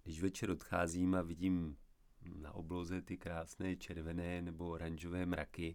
Když 0.02 0.22
večer 0.22 0.50
odcházím 0.50 1.14
a 1.14 1.22
vidím 1.22 1.76
na 2.36 2.52
obloze 2.52 3.02
ty 3.02 3.16
krásné 3.16 3.76
červené 3.76 4.42
nebo 4.42 4.68
oranžové 4.68 5.26
mraky, 5.26 5.74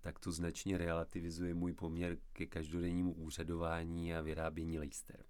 tak 0.00 0.18
to 0.18 0.32
značně 0.32 0.78
relativizuje 0.78 1.54
můj 1.54 1.72
poměr 1.72 2.16
ke 2.32 2.46
každodennímu 2.46 3.14
úřadování 3.14 4.14
a 4.14 4.20
vyrábění 4.20 4.78
lejster. 4.78 5.24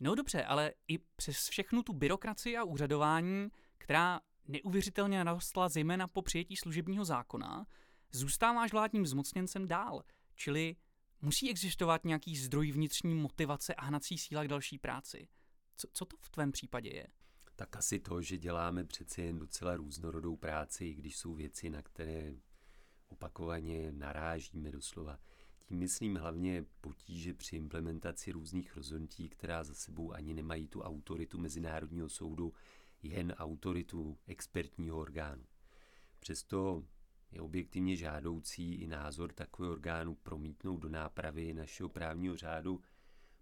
No 0.00 0.14
dobře, 0.14 0.44
ale 0.44 0.72
i 0.88 0.98
přes 0.98 1.48
všechnu 1.48 1.82
tu 1.82 1.92
byrokracii 1.92 2.56
a 2.56 2.64
úřadování, 2.64 3.48
která 3.78 4.20
neuvěřitelně 4.48 5.24
narostla 5.24 5.68
zejména 5.68 6.08
po 6.08 6.22
přijetí 6.22 6.56
služebního 6.56 7.04
zákona, 7.04 7.66
zůstáváš 8.12 8.72
vládním 8.72 9.06
zmocněncem 9.06 9.68
dál, 9.68 10.02
čili 10.34 10.76
musí 11.20 11.50
existovat 11.50 12.04
nějaký 12.04 12.36
zdroj 12.36 12.72
vnitřní 12.72 13.14
motivace 13.14 13.74
a 13.74 13.84
hnací 13.84 14.18
síla 14.18 14.44
k 14.44 14.48
další 14.48 14.78
práci. 14.78 15.28
Co, 15.76 15.88
co 15.92 16.04
to 16.04 16.16
v 16.20 16.30
tvém 16.30 16.52
případě 16.52 16.90
je? 16.90 17.06
Tak 17.56 17.76
asi 17.76 17.98
to, 17.98 18.22
že 18.22 18.38
děláme 18.38 18.84
přeci 18.84 19.22
jen 19.22 19.38
docela 19.38 19.76
různorodou 19.76 20.36
práci, 20.36 20.94
když 20.94 21.16
jsou 21.16 21.34
věci, 21.34 21.70
na 21.70 21.82
které 21.82 22.32
opakovaně 23.08 23.92
narážíme 23.92 24.70
doslova 24.70 25.18
Tím 25.70 25.78
myslím 25.78 26.16
hlavně 26.16 26.64
potíže 26.80 27.34
při 27.34 27.56
implementaci 27.56 28.32
různých 28.32 28.76
rozhodnutí, 28.76 29.28
která 29.28 29.64
za 29.64 29.74
sebou 29.74 30.12
ani 30.12 30.34
nemají 30.34 30.68
tu 30.68 30.82
autoritu 30.82 31.38
Mezinárodního 31.38 32.08
soudu, 32.08 32.52
jen 33.02 33.34
autoritu 33.38 34.18
expertního 34.26 34.98
orgánu. 34.98 35.44
Přesto 36.18 36.84
je 37.30 37.40
objektivně 37.40 37.96
žádoucí 37.96 38.74
i 38.74 38.86
názor 38.86 39.32
takového 39.32 39.72
orgánu 39.72 40.14
promítnout 40.14 40.76
do 40.76 40.88
nápravy 40.88 41.54
našeho 41.54 41.88
právního 41.88 42.36
řádu, 42.36 42.80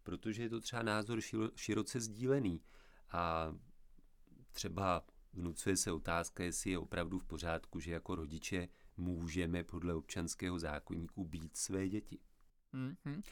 protože 0.03 0.43
je 0.43 0.51
to 0.51 0.61
třeba 0.61 0.83
názor 0.83 1.21
široce 1.55 2.01
sdílený 2.01 2.63
a 3.11 3.55
třeba 4.53 5.05
vnucuje 5.33 5.77
se 5.77 5.93
otázka, 5.93 6.45
jestli 6.45 6.71
je 6.71 6.79
opravdu 6.79 7.19
v 7.19 7.25
pořádku, 7.25 7.81
že 7.81 7.93
jako 7.93 8.15
rodiče 8.15 8.69
můžeme 8.99 9.65
podle 9.65 9.95
občanského 9.95 10.59
zákonníku 10.59 11.25
být 11.25 11.57
své 11.57 11.89
děti. 11.89 12.19
Mm-hmm. 12.75 13.23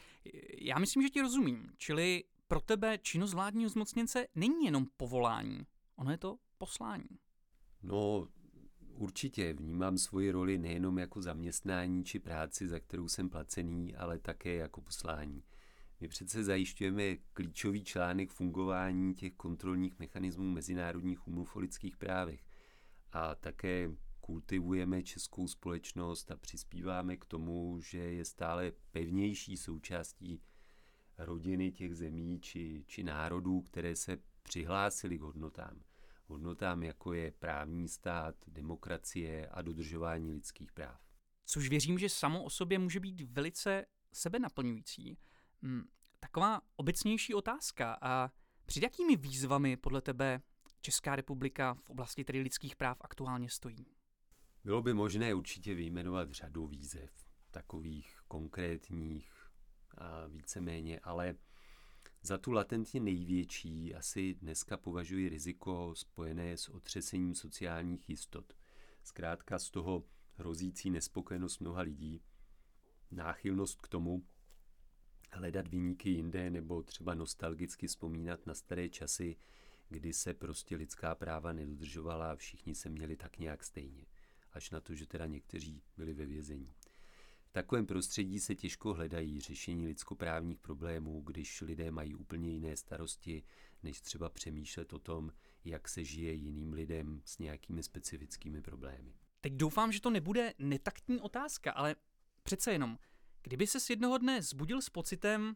Já 0.57 0.79
myslím, 0.79 1.03
že 1.03 1.09
ti 1.09 1.21
rozumím. 1.21 1.71
Čili 1.77 2.23
pro 2.47 2.61
tebe 2.61 2.97
činnost 2.97 3.33
vládního 3.33 3.69
zmocněnce 3.69 4.27
není 4.35 4.65
jenom 4.65 4.85
povolání, 4.97 5.67
ono 5.95 6.11
je 6.11 6.17
to 6.17 6.37
poslání. 6.57 7.19
No, 7.83 8.27
určitě 8.93 9.53
vnímám 9.53 9.97
svoji 9.97 10.31
roli 10.31 10.57
nejenom 10.57 10.97
jako 10.97 11.21
zaměstnání 11.21 12.03
či 12.05 12.19
práci, 12.19 12.67
za 12.67 12.79
kterou 12.79 13.07
jsem 13.07 13.29
placený, 13.29 13.95
ale 13.95 14.19
také 14.19 14.55
jako 14.55 14.81
poslání. 14.81 15.43
My 15.99 16.07
přece 16.07 16.43
zajišťujeme 16.43 17.17
klíčový 17.17 17.83
článek 17.83 18.31
fungování 18.31 19.15
těch 19.15 19.33
kontrolních 19.33 19.99
mechanismů 19.99 20.51
mezinárodních 20.51 21.27
umluv 21.27 21.55
o 21.55 21.59
lidských 21.59 21.97
právech. 21.97 22.45
A 23.11 23.35
také 23.35 23.91
kultivujeme 24.27 25.03
českou 25.03 25.47
společnost 25.47 26.31
a 26.31 26.37
přispíváme 26.37 27.17
k 27.17 27.25
tomu, 27.25 27.79
že 27.81 27.97
je 27.97 28.25
stále 28.25 28.71
pevnější 28.91 29.57
součástí 29.57 30.41
rodiny 31.17 31.71
těch 31.71 31.95
zemí 31.95 32.39
či, 32.39 32.83
či 32.87 33.03
národů, 33.03 33.61
které 33.61 33.95
se 33.95 34.17
přihlásily 34.43 35.17
k 35.17 35.21
hodnotám. 35.21 35.83
Hodnotám, 36.25 36.83
jako 36.83 37.13
je 37.13 37.31
právní 37.31 37.87
stát, 37.87 38.35
demokracie 38.47 39.47
a 39.47 39.61
dodržování 39.61 40.31
lidských 40.31 40.71
práv. 40.71 41.01
Což 41.45 41.69
věřím, 41.69 41.99
že 41.99 42.09
samo 42.09 42.43
o 42.43 42.49
sobě 42.49 42.79
může 42.79 42.99
být 42.99 43.21
velice 43.21 43.85
sebenaplňující. 44.13 45.17
Hmm, 45.61 45.83
taková 46.19 46.61
obecnější 46.75 47.33
otázka. 47.33 47.97
A 48.01 48.31
před 48.65 48.83
jakými 48.83 49.15
výzvami 49.15 49.77
podle 49.77 50.01
tebe 50.01 50.41
Česká 50.81 51.15
republika 51.15 51.73
v 51.73 51.89
oblasti 51.89 52.23
tedy 52.23 52.39
lidských 52.41 52.75
práv 52.75 52.97
aktuálně 53.01 53.49
stojí? 53.49 53.96
Bylo 54.67 54.81
by 54.81 54.93
možné 54.93 55.33
určitě 55.33 55.73
vyjmenovat 55.73 56.31
řadu 56.31 56.67
výzev, 56.67 57.11
takových 57.51 58.19
konkrétních 58.27 59.31
a 59.97 60.27
víceméně, 60.27 60.99
ale 60.99 61.35
za 62.21 62.37
tu 62.37 62.51
latentně 62.51 62.99
největší 62.99 63.95
asi 63.95 64.33
dneska 64.33 64.77
považuji 64.77 65.29
riziko 65.29 65.93
spojené 65.95 66.57
s 66.57 66.69
otřesením 66.69 67.35
sociálních 67.35 68.09
jistot. 68.09 68.53
Zkrátka 69.03 69.59
z 69.59 69.69
toho 69.69 70.03
hrozící 70.33 70.89
nespokojenost 70.89 71.59
mnoha 71.59 71.81
lidí, 71.81 72.21
náchylnost 73.11 73.81
k 73.81 73.87
tomu 73.87 74.25
hledat 75.31 75.67
výniky 75.67 76.09
jinde 76.09 76.49
nebo 76.49 76.83
třeba 76.83 77.13
nostalgicky 77.13 77.87
vzpomínat 77.87 78.45
na 78.45 78.53
staré 78.53 78.89
časy, 78.89 79.37
kdy 79.89 80.13
se 80.13 80.33
prostě 80.33 80.75
lidská 80.75 81.15
práva 81.15 81.53
nedodržovala 81.53 82.31
a 82.31 82.35
všichni 82.35 82.75
se 82.75 82.89
měli 82.89 83.15
tak 83.15 83.37
nějak 83.37 83.63
stejně 83.63 84.05
až 84.57 84.69
na 84.69 84.81
to, 84.81 84.95
že 84.95 85.07
teda 85.07 85.25
někteří 85.25 85.83
byli 85.97 86.13
ve 86.13 86.25
vězení. 86.25 86.73
V 87.45 87.51
takovém 87.51 87.85
prostředí 87.85 88.39
se 88.39 88.55
těžko 88.55 88.93
hledají 88.93 89.41
řešení 89.41 89.87
lidskoprávních 89.87 90.59
problémů, 90.59 91.21
když 91.21 91.61
lidé 91.61 91.91
mají 91.91 92.15
úplně 92.15 92.51
jiné 92.51 92.77
starosti, 92.77 93.43
než 93.83 94.01
třeba 94.01 94.29
přemýšlet 94.29 94.93
o 94.93 94.99
tom, 94.99 95.31
jak 95.65 95.87
se 95.87 96.03
žije 96.03 96.33
jiným 96.33 96.73
lidem 96.73 97.21
s 97.25 97.37
nějakými 97.37 97.83
specifickými 97.83 98.61
problémy. 98.61 99.15
Teď 99.41 99.53
doufám, 99.53 99.91
že 99.91 100.01
to 100.01 100.09
nebude 100.09 100.53
netaktní 100.59 101.21
otázka, 101.21 101.71
ale 101.71 101.95
přece 102.43 102.71
jenom, 102.71 102.99
kdyby 103.41 103.67
se 103.67 103.93
jednoho 103.93 104.17
dne 104.17 104.41
zbudil 104.41 104.81
s 104.81 104.89
pocitem, 104.89 105.55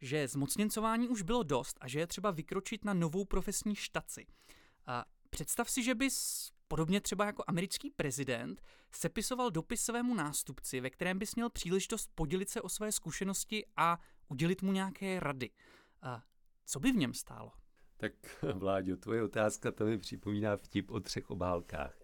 že 0.00 0.28
zmocněncování 0.28 1.08
už 1.08 1.22
bylo 1.22 1.42
dost 1.42 1.78
a 1.80 1.88
že 1.88 1.98
je 1.98 2.06
třeba 2.06 2.30
vykročit 2.30 2.84
na 2.84 2.94
novou 2.94 3.24
profesní 3.24 3.74
štaci. 3.74 4.26
A 4.86 5.04
představ 5.30 5.70
si, 5.70 5.82
že 5.82 5.94
bys 5.94 6.50
Podobně 6.72 7.00
třeba 7.00 7.26
jako 7.26 7.44
americký 7.46 7.90
prezident 7.90 8.62
sepisoval 8.92 9.50
dopis 9.50 9.80
svému 9.80 10.14
nástupci, 10.14 10.80
ve 10.80 10.90
kterém 10.90 11.18
bys 11.18 11.34
měl 11.34 11.50
příležitost 11.50 12.10
podělit 12.14 12.48
se 12.48 12.60
o 12.60 12.68
své 12.68 12.92
zkušenosti 12.92 13.66
a 13.76 14.00
udělit 14.28 14.62
mu 14.62 14.72
nějaké 14.72 15.20
rady. 15.20 15.50
A 16.02 16.22
co 16.64 16.80
by 16.80 16.92
v 16.92 16.96
něm 16.96 17.14
stálo? 17.14 17.52
Tak 17.96 18.12
Vláďo, 18.54 18.96
tvoje 18.96 19.22
otázka 19.22 19.72
to 19.72 19.84
mi 19.84 19.98
připomíná 19.98 20.56
vtip 20.56 20.90
o 20.90 21.00
třech 21.00 21.30
obálkách. 21.30 21.98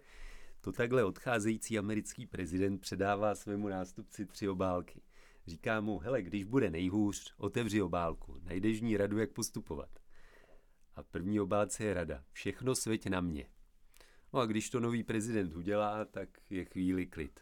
To 0.61 0.73
takhle 0.73 1.05
odcházející 1.05 1.79
americký 1.79 2.27
prezident 2.27 2.79
předává 2.79 3.35
svému 3.35 3.69
nástupci 3.69 4.27
tři 4.27 4.49
obálky. 4.49 5.03
Říká 5.47 5.81
mu, 5.81 5.99
hele, 5.99 6.23
když 6.23 6.45
bude 6.45 6.71
nejhůř, 6.71 7.35
otevři 7.37 7.83
obálku, 7.83 8.37
najdeš 8.43 8.81
v 8.81 8.83
ní 8.85 8.97
radu, 8.97 9.19
jak 9.19 9.33
postupovat. 9.33 9.91
A 10.97 11.03
první 11.03 11.41
obálce 11.41 11.85
je 11.85 11.95
rada. 11.95 12.25
Všechno 12.33 12.75
svěť 12.75 13.07
na 13.07 13.21
mě. 13.21 13.58
No 14.33 14.41
a 14.41 14.47
když 14.47 14.71
to 14.71 14.81
nový 14.81 15.05
prezident 15.05 15.57
udělá, 15.57 16.05
tak 16.05 16.29
je 16.51 16.65
chvíli 16.65 17.07
klid. 17.07 17.41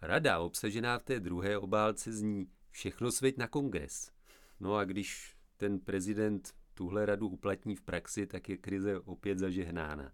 Rada 0.00 0.38
obsažená 0.38 0.98
v 0.98 1.04
té 1.04 1.20
druhé 1.20 1.58
obálce 1.58 2.12
zní 2.12 2.50
všechno 2.70 3.12
svět 3.12 3.38
na 3.38 3.48
kongres. 3.48 4.12
No 4.60 4.74
a 4.74 4.84
když 4.84 5.36
ten 5.56 5.80
prezident 5.80 6.54
tuhle 6.74 7.06
radu 7.06 7.28
uplatní 7.28 7.76
v 7.76 7.82
praxi, 7.82 8.26
tak 8.26 8.48
je 8.48 8.56
krize 8.56 9.00
opět 9.00 9.38
zažehnána. 9.38 10.12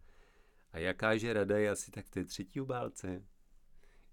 A 0.72 0.78
jakáže 0.78 1.32
rada 1.32 1.58
je 1.58 1.70
asi 1.70 1.90
tak 1.90 2.06
v 2.06 2.10
té 2.10 2.24
třetí 2.24 2.60
obálce? 2.60 3.24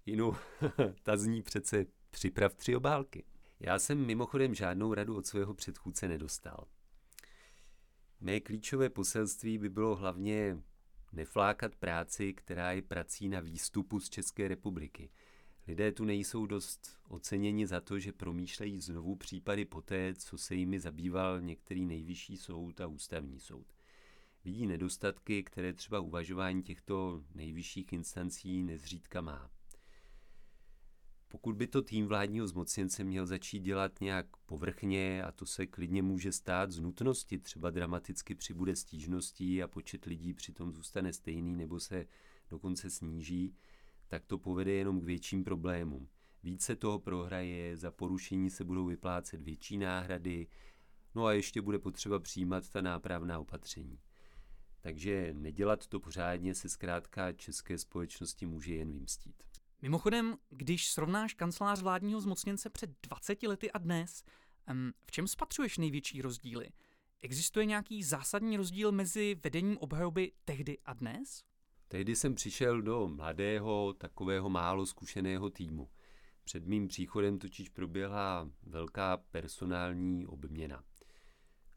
Inu, 0.06 0.32
ta 1.02 1.16
zní 1.16 1.42
přece 1.42 1.86
připrav 2.10 2.54
tři 2.54 2.76
obálky. 2.76 3.24
Já 3.60 3.78
jsem 3.78 4.06
mimochodem 4.06 4.54
žádnou 4.54 4.94
radu 4.94 5.16
od 5.16 5.26
svého 5.26 5.54
předchůdce 5.54 6.08
nedostal. 6.08 6.66
Mé 8.20 8.40
klíčové 8.40 8.90
poselství 8.90 9.58
by 9.58 9.68
bylo 9.68 9.96
hlavně 9.96 10.62
neflákat 11.12 11.76
práci, 11.76 12.34
která 12.34 12.72
je 12.72 12.82
prací 12.82 13.28
na 13.28 13.40
výstupu 13.40 14.00
z 14.00 14.08
České 14.08 14.48
republiky. 14.48 15.10
Lidé 15.68 15.92
tu 15.92 16.04
nejsou 16.04 16.46
dost 16.46 16.98
oceněni 17.08 17.66
za 17.66 17.80
to, 17.80 17.98
že 17.98 18.12
promýšlejí 18.12 18.80
znovu 18.80 19.16
případy 19.16 19.64
poté, 19.64 20.14
co 20.14 20.38
se 20.38 20.54
jimi 20.54 20.80
zabýval 20.80 21.40
některý 21.40 21.86
nejvyšší 21.86 22.36
soud 22.36 22.80
a 22.80 22.86
ústavní 22.86 23.40
soud. 23.40 23.66
Vidí 24.44 24.66
nedostatky, 24.66 25.42
které 25.42 25.72
třeba 25.72 26.00
uvažování 26.00 26.62
těchto 26.62 27.22
nejvyšších 27.34 27.92
instancí 27.92 28.62
nezřídka 28.62 29.20
má. 29.20 29.50
Pokud 31.30 31.56
by 31.56 31.66
to 31.66 31.82
tým 31.82 32.06
vládního 32.06 32.46
zmocněnce 32.46 33.04
měl 33.04 33.26
začít 33.26 33.60
dělat 33.60 34.00
nějak 34.00 34.26
povrchně, 34.46 35.24
a 35.24 35.32
to 35.32 35.46
se 35.46 35.66
klidně 35.66 36.02
může 36.02 36.32
stát 36.32 36.70
z 36.70 36.80
nutnosti, 36.80 37.38
třeba 37.38 37.70
dramaticky 37.70 38.34
přibude 38.34 38.76
stížností 38.76 39.62
a 39.62 39.68
počet 39.68 40.04
lidí 40.04 40.34
přitom 40.34 40.72
zůstane 40.72 41.12
stejný 41.12 41.56
nebo 41.56 41.80
se 41.80 42.06
dokonce 42.50 42.90
sníží, 42.90 43.54
tak 44.08 44.26
to 44.26 44.38
povede 44.38 44.72
jenom 44.72 45.00
k 45.00 45.04
větším 45.04 45.44
problémům. 45.44 46.08
Více 46.42 46.76
toho 46.76 46.98
prohraje, 46.98 47.76
za 47.76 47.90
porušení 47.90 48.50
se 48.50 48.64
budou 48.64 48.86
vyplácet 48.86 49.42
větší 49.42 49.78
náhrady, 49.78 50.46
no 51.14 51.24
a 51.24 51.32
ještě 51.32 51.62
bude 51.62 51.78
potřeba 51.78 52.18
přijímat 52.18 52.68
ta 52.68 52.80
nápravná 52.80 53.38
opatření. 53.38 53.98
Takže 54.80 55.34
nedělat 55.34 55.86
to 55.86 56.00
pořádně 56.00 56.54
se 56.54 56.68
zkrátka 56.68 57.32
české 57.32 57.78
společnosti 57.78 58.46
může 58.46 58.74
jen 58.74 58.92
vymstít. 58.92 59.47
Mimochodem, 59.82 60.36
když 60.50 60.90
srovnáš 60.90 61.34
kancelář 61.34 61.82
vládního 61.82 62.20
zmocněnce 62.20 62.70
před 62.70 62.90
20 63.02 63.42
lety 63.42 63.72
a 63.72 63.78
dnes, 63.78 64.24
v 65.06 65.10
čem 65.10 65.28
spatřuješ 65.28 65.78
největší 65.78 66.22
rozdíly? 66.22 66.68
Existuje 67.20 67.66
nějaký 67.66 68.02
zásadní 68.02 68.56
rozdíl 68.56 68.92
mezi 68.92 69.36
vedením 69.44 69.78
obhajoby 69.78 70.32
tehdy 70.44 70.78
a 70.84 70.92
dnes? 70.92 71.44
Tehdy 71.88 72.16
jsem 72.16 72.34
přišel 72.34 72.82
do 72.82 73.08
mladého, 73.08 73.92
takového 73.92 74.48
málo 74.48 74.86
zkušeného 74.86 75.50
týmu. 75.50 75.88
Před 76.44 76.66
mým 76.66 76.88
příchodem 76.88 77.38
totiž 77.38 77.68
proběhla 77.68 78.50
velká 78.62 79.16
personální 79.16 80.26
obměna. 80.26 80.84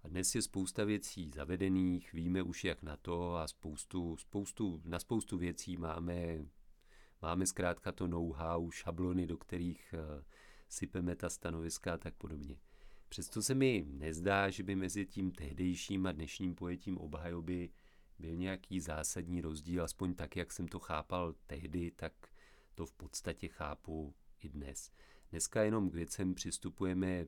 A 0.04 0.08
dnes 0.08 0.36
je 0.36 0.42
spousta 0.42 0.84
věcí 0.84 1.32
zavedených, 1.36 2.14
víme 2.14 2.42
už 2.42 2.64
jak 2.64 2.84
na 2.84 2.98
to 2.98 3.36
a 3.36 3.48
spoustu, 3.48 4.18
spoustu, 4.18 4.82
na 4.86 5.00
spoustu 5.00 5.38
věcí 5.38 5.78
máme 5.78 6.46
Máme 7.22 7.46
zkrátka 7.46 7.92
to 7.92 8.08
know-how, 8.08 8.72
šablony, 8.72 9.28
do 9.28 9.38
kterých 9.38 9.94
eh, 9.94 10.24
sypeme 10.70 11.16
ta 11.16 11.30
stanoviska 11.30 11.94
a 11.94 11.98
tak 11.98 12.16
podobně. 12.16 12.58
Přesto 13.10 13.42
se 13.42 13.56
mi 13.56 13.86
nezdá, 13.88 14.50
že 14.50 14.64
by 14.64 14.76
mezi 14.76 15.06
tím 15.06 15.32
tehdejším 15.32 16.06
a 16.06 16.12
dnešním 16.12 16.56
pojetím 16.56 16.98
obhajoby 16.98 17.70
byl 18.20 18.36
nějaký 18.36 18.80
zásadní 18.80 19.42
rozdíl, 19.42 19.84
aspoň 19.84 20.14
tak, 20.14 20.36
jak 20.36 20.52
jsem 20.52 20.68
to 20.68 20.80
chápal 20.80 21.34
tehdy, 21.48 21.92
tak 21.92 22.14
to 22.76 22.86
v 22.86 22.94
podstatě 22.94 23.48
chápu 23.48 24.14
i 24.40 24.50
dnes. 24.50 24.92
Dneska 25.32 25.64
jenom 25.64 25.90
k 25.90 25.94
věcem 25.94 26.36
přistupujeme 26.36 27.26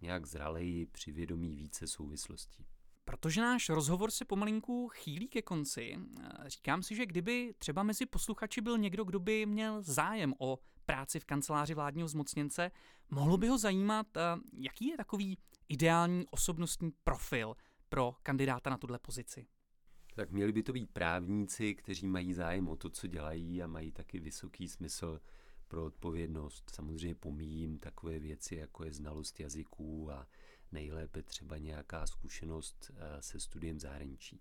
nějak 0.00 0.26
zraleji 0.26 0.86
při 0.86 1.12
vědomí 1.12 1.56
více 1.56 1.86
souvislostí. 1.86 2.66
Protože 3.04 3.40
náš 3.40 3.68
rozhovor 3.68 4.10
se 4.10 4.24
pomalinku 4.24 4.88
chýlí 4.88 5.28
ke 5.28 5.42
konci, 5.42 5.96
eh, 5.96 6.50
říkám 6.50 6.82
si, 6.82 6.94
že 6.96 7.06
kdyby 7.06 7.54
třeba 7.58 7.82
mezi 7.82 8.06
posluchači 8.06 8.60
byl 8.60 8.78
někdo, 8.78 9.04
kdo 9.04 9.18
by 9.18 9.46
měl 9.46 9.82
zájem 9.82 10.34
o 10.38 10.58
práci 10.86 11.20
v 11.20 11.24
kanceláři 11.24 11.74
vládního 11.74 12.08
zmocněnce, 12.08 12.70
mohlo 13.10 13.36
by 13.36 13.48
ho 13.48 13.58
zajímat, 13.58 14.16
eh, 14.16 14.20
jaký 14.52 14.88
je 14.88 14.96
takový 14.96 15.38
ideální 15.68 16.26
osobnostní 16.30 16.92
profil 17.04 17.56
pro 17.88 18.14
kandidáta 18.22 18.70
na 18.70 18.78
tuhle 18.78 18.98
pozici. 18.98 19.46
Tak 20.14 20.30
měli 20.30 20.52
by 20.52 20.62
to 20.62 20.72
být 20.72 20.90
právníci, 20.92 21.74
kteří 21.74 22.06
mají 22.06 22.34
zájem 22.34 22.68
o 22.68 22.76
to, 22.76 22.90
co 22.90 23.06
dělají 23.06 23.62
a 23.62 23.66
mají 23.66 23.92
taky 23.92 24.20
vysoký 24.20 24.68
smysl 24.68 25.20
pro 25.68 25.84
odpovědnost. 25.84 26.70
Samozřejmě 26.74 27.14
pomíjím 27.14 27.78
takové 27.78 28.18
věci, 28.18 28.56
jako 28.56 28.84
je 28.84 28.92
znalost 28.92 29.40
jazyků 29.40 30.12
a 30.12 30.26
nejlépe 30.72 31.22
třeba 31.22 31.58
nějaká 31.58 32.06
zkušenost 32.06 32.90
eh, 32.96 33.22
se 33.22 33.40
studiem 33.40 33.80
zahraničí. 33.80 34.40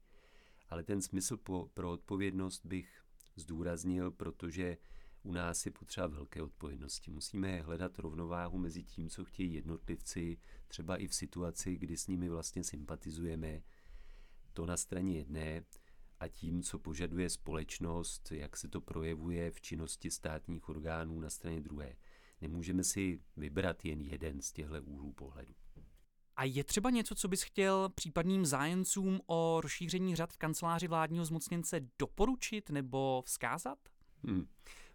Ale 0.69 0.83
ten 0.83 1.01
smysl 1.01 1.37
po, 1.37 1.69
pro 1.73 1.91
odpovědnost 1.91 2.65
bych 2.65 3.03
zdůraznil, 3.35 4.11
protože 4.11 4.77
u 5.23 5.31
nás 5.31 5.65
je 5.65 5.71
potřeba 5.71 6.07
velké 6.07 6.41
odpovědnosti. 6.41 7.11
Musíme 7.11 7.61
hledat 7.61 7.99
rovnováhu 7.99 8.57
mezi 8.57 8.83
tím, 8.83 9.09
co 9.09 9.25
chtějí 9.25 9.53
jednotlivci, 9.53 10.37
třeba 10.67 10.97
i 10.97 11.07
v 11.07 11.15
situaci, 11.15 11.75
kdy 11.75 11.97
s 11.97 12.07
nimi 12.07 12.29
vlastně 12.29 12.63
sympatizujeme, 12.63 13.61
to 14.53 14.65
na 14.65 14.77
straně 14.77 15.17
jedné, 15.17 15.63
a 16.19 16.27
tím, 16.27 16.63
co 16.63 16.79
požaduje 16.79 17.29
společnost, 17.29 18.31
jak 18.31 18.57
se 18.57 18.67
to 18.67 18.81
projevuje 18.81 19.51
v 19.51 19.61
činnosti 19.61 20.11
státních 20.11 20.69
orgánů 20.69 21.19
na 21.19 21.29
straně 21.29 21.61
druhé. 21.61 21.95
Nemůžeme 22.41 22.83
si 22.83 23.21
vybrat 23.37 23.85
jen 23.85 24.01
jeden 24.01 24.41
z 24.41 24.51
těchto 24.51 24.83
úhlů 24.83 25.11
pohledu. 25.11 25.53
A 26.35 26.43
je 26.43 26.63
třeba 26.63 26.89
něco, 26.89 27.15
co 27.15 27.27
bys 27.27 27.43
chtěl 27.43 27.89
případným 27.89 28.45
zájemcům 28.45 29.19
o 29.25 29.61
rozšíření 29.61 30.15
řad 30.15 30.33
v 30.33 30.37
kanceláři 30.37 30.87
vládního 30.87 31.25
zmocněnce 31.25 31.81
doporučit 31.99 32.69
nebo 32.69 33.23
vzkázat? 33.25 33.77
Hmm. 34.23 34.47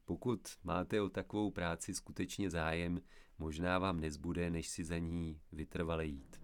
Pokud 0.05 0.41
máte 0.62 1.01
o 1.01 1.09
takovou 1.09 1.51
práci 1.51 1.95
skutečně 1.95 2.51
zájem, 2.51 3.01
možná 3.39 3.78
vám 3.78 4.01
nezbude, 4.01 4.51
než 4.51 4.68
si 4.68 4.84
za 4.84 4.99
ní 4.99 5.41
vytrvale 5.53 6.07
jít. 6.07 6.41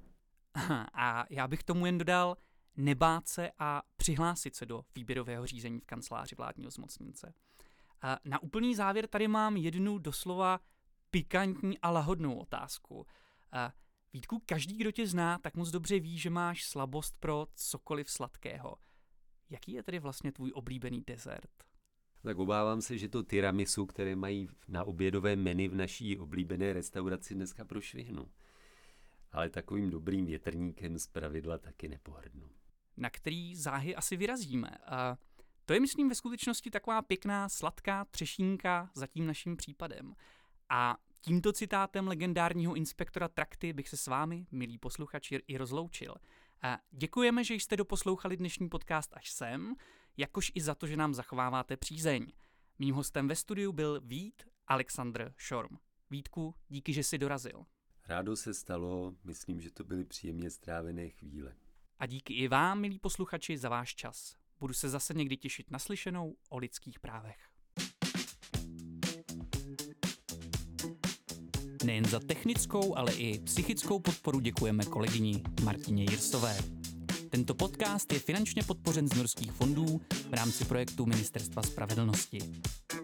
A 0.94 1.24
já 1.30 1.48
bych 1.48 1.62
tomu 1.62 1.86
jen 1.86 1.98
dodal, 1.98 2.36
nebát 2.76 3.28
se 3.28 3.50
a 3.58 3.82
přihlásit 3.96 4.56
se 4.56 4.66
do 4.66 4.84
výběrového 4.94 5.46
řízení 5.46 5.80
v 5.80 5.86
kanceláři 5.86 6.36
vládního 6.36 6.70
zmocněnce. 6.70 7.34
A 8.02 8.18
na 8.24 8.42
úplný 8.42 8.74
závěr 8.74 9.06
tady 9.06 9.28
mám 9.28 9.56
jednu 9.56 9.98
doslova 9.98 10.60
pikantní 11.10 11.78
a 11.78 11.90
lahodnou 11.90 12.38
otázku. 12.38 13.06
A 13.52 13.72
Vítku, 14.14 14.42
každý, 14.46 14.76
kdo 14.76 14.92
tě 14.92 15.06
zná, 15.06 15.38
tak 15.38 15.56
moc 15.56 15.70
dobře 15.70 16.00
ví, 16.00 16.18
že 16.18 16.30
máš 16.30 16.64
slabost 16.64 17.16
pro 17.20 17.46
cokoliv 17.54 18.10
sladkého. 18.10 18.76
Jaký 19.50 19.72
je 19.72 19.82
tedy 19.82 19.98
vlastně 19.98 20.32
tvůj 20.32 20.52
oblíbený 20.54 21.04
dezert? 21.06 21.50
Tak 22.22 22.38
obávám 22.38 22.82
se, 22.82 22.98
že 22.98 23.08
to 23.08 23.22
tiramisu, 23.22 23.86
které 23.86 24.16
mají 24.16 24.48
na 24.68 24.84
obědové 24.84 25.36
menu 25.36 25.68
v 25.68 25.74
naší 25.74 26.18
oblíbené 26.18 26.72
restauraci, 26.72 27.34
dneska 27.34 27.64
prošvihnu. 27.64 28.30
Ale 29.32 29.50
takovým 29.50 29.90
dobrým 29.90 30.26
větrníkem 30.26 30.98
z 30.98 31.06
pravidla 31.06 31.58
taky 31.58 31.88
nepohrdnu. 31.88 32.50
Na 32.96 33.10
který 33.10 33.56
záhy 33.56 33.96
asi 33.96 34.16
vyrazíme. 34.16 34.70
A 34.86 35.18
to 35.64 35.74
je, 35.74 35.80
myslím, 35.80 36.08
ve 36.08 36.14
skutečnosti 36.14 36.70
taková 36.70 37.02
pěkná, 37.02 37.48
sladká 37.48 38.04
třešínka 38.04 38.90
za 38.94 39.06
tím 39.06 39.26
naším 39.26 39.56
případem. 39.56 40.14
A 40.68 40.96
tímto 41.24 41.52
citátem 41.52 42.08
legendárního 42.08 42.74
inspektora 42.74 43.28
Trakty 43.28 43.72
bych 43.72 43.88
se 43.88 43.96
s 43.96 44.06
vámi, 44.06 44.46
milí 44.50 44.78
posluchači, 44.78 45.40
i 45.46 45.56
rozloučil. 45.56 46.14
A 46.62 46.78
děkujeme, 46.90 47.44
že 47.44 47.54
jste 47.54 47.76
doposlouchali 47.76 48.36
dnešní 48.36 48.68
podcast 48.68 49.12
až 49.14 49.30
sem, 49.30 49.74
jakož 50.16 50.52
i 50.54 50.60
za 50.60 50.74
to, 50.74 50.86
že 50.86 50.96
nám 50.96 51.14
zachováváte 51.14 51.76
přízeň. 51.76 52.26
Mým 52.78 52.94
hostem 52.94 53.28
ve 53.28 53.36
studiu 53.36 53.72
byl 53.72 54.00
Vít 54.04 54.42
Alexandr 54.66 55.32
Šorm. 55.36 55.76
Vítku, 56.10 56.54
díky, 56.68 56.92
že 56.92 57.04
jsi 57.04 57.18
dorazil. 57.18 57.64
Rádo 58.06 58.36
se 58.36 58.54
stalo, 58.54 59.14
myslím, 59.24 59.60
že 59.60 59.70
to 59.70 59.84
byly 59.84 60.04
příjemně 60.04 60.50
strávené 60.50 61.08
chvíle. 61.08 61.56
A 61.98 62.06
díky 62.06 62.34
i 62.34 62.48
vám, 62.48 62.80
milí 62.80 62.98
posluchači, 62.98 63.58
za 63.58 63.68
váš 63.68 63.94
čas. 63.94 64.36
Budu 64.60 64.74
se 64.74 64.88
zase 64.88 65.14
někdy 65.14 65.36
těšit 65.36 65.70
na 65.70 65.78
slyšenou 65.78 66.36
o 66.48 66.58
lidských 66.58 67.00
právech. 67.00 67.53
Nejen 71.84 72.04
za 72.04 72.20
technickou, 72.20 72.98
ale 72.98 73.12
i 73.12 73.38
psychickou 73.38 73.98
podporu 73.98 74.40
děkujeme 74.40 74.84
kolegyni 74.84 75.42
Martině 75.64 76.02
Jirsové. 76.10 76.56
Tento 77.30 77.54
podcast 77.54 78.12
je 78.12 78.18
finančně 78.18 78.62
podpořen 78.62 79.08
z 79.08 79.16
norských 79.16 79.52
fondů 79.52 80.00
v 80.30 80.34
rámci 80.34 80.64
projektu 80.64 81.06
Ministerstva 81.06 81.62
spravedlnosti. 81.62 82.38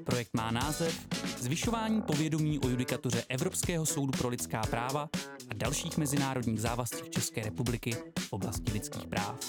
Projekt 0.05 0.31
má 0.35 0.51
název 0.51 1.07
Zvyšování 1.39 2.03
povědomí 2.03 2.59
o 2.59 2.69
judikatuře 2.69 3.25
Evropského 3.29 3.87
soudu 3.87 4.13
pro 4.19 4.29
lidská 4.29 4.63
práva 4.63 5.09
a 5.51 5.55
dalších 5.55 5.99
mezinárodních 5.99 6.61
závazcích 6.61 7.11
České 7.11 7.43
republiky 7.43 7.97
v 8.19 8.33
oblasti 8.33 8.73
lidských 8.73 9.07
práv. 9.07 9.41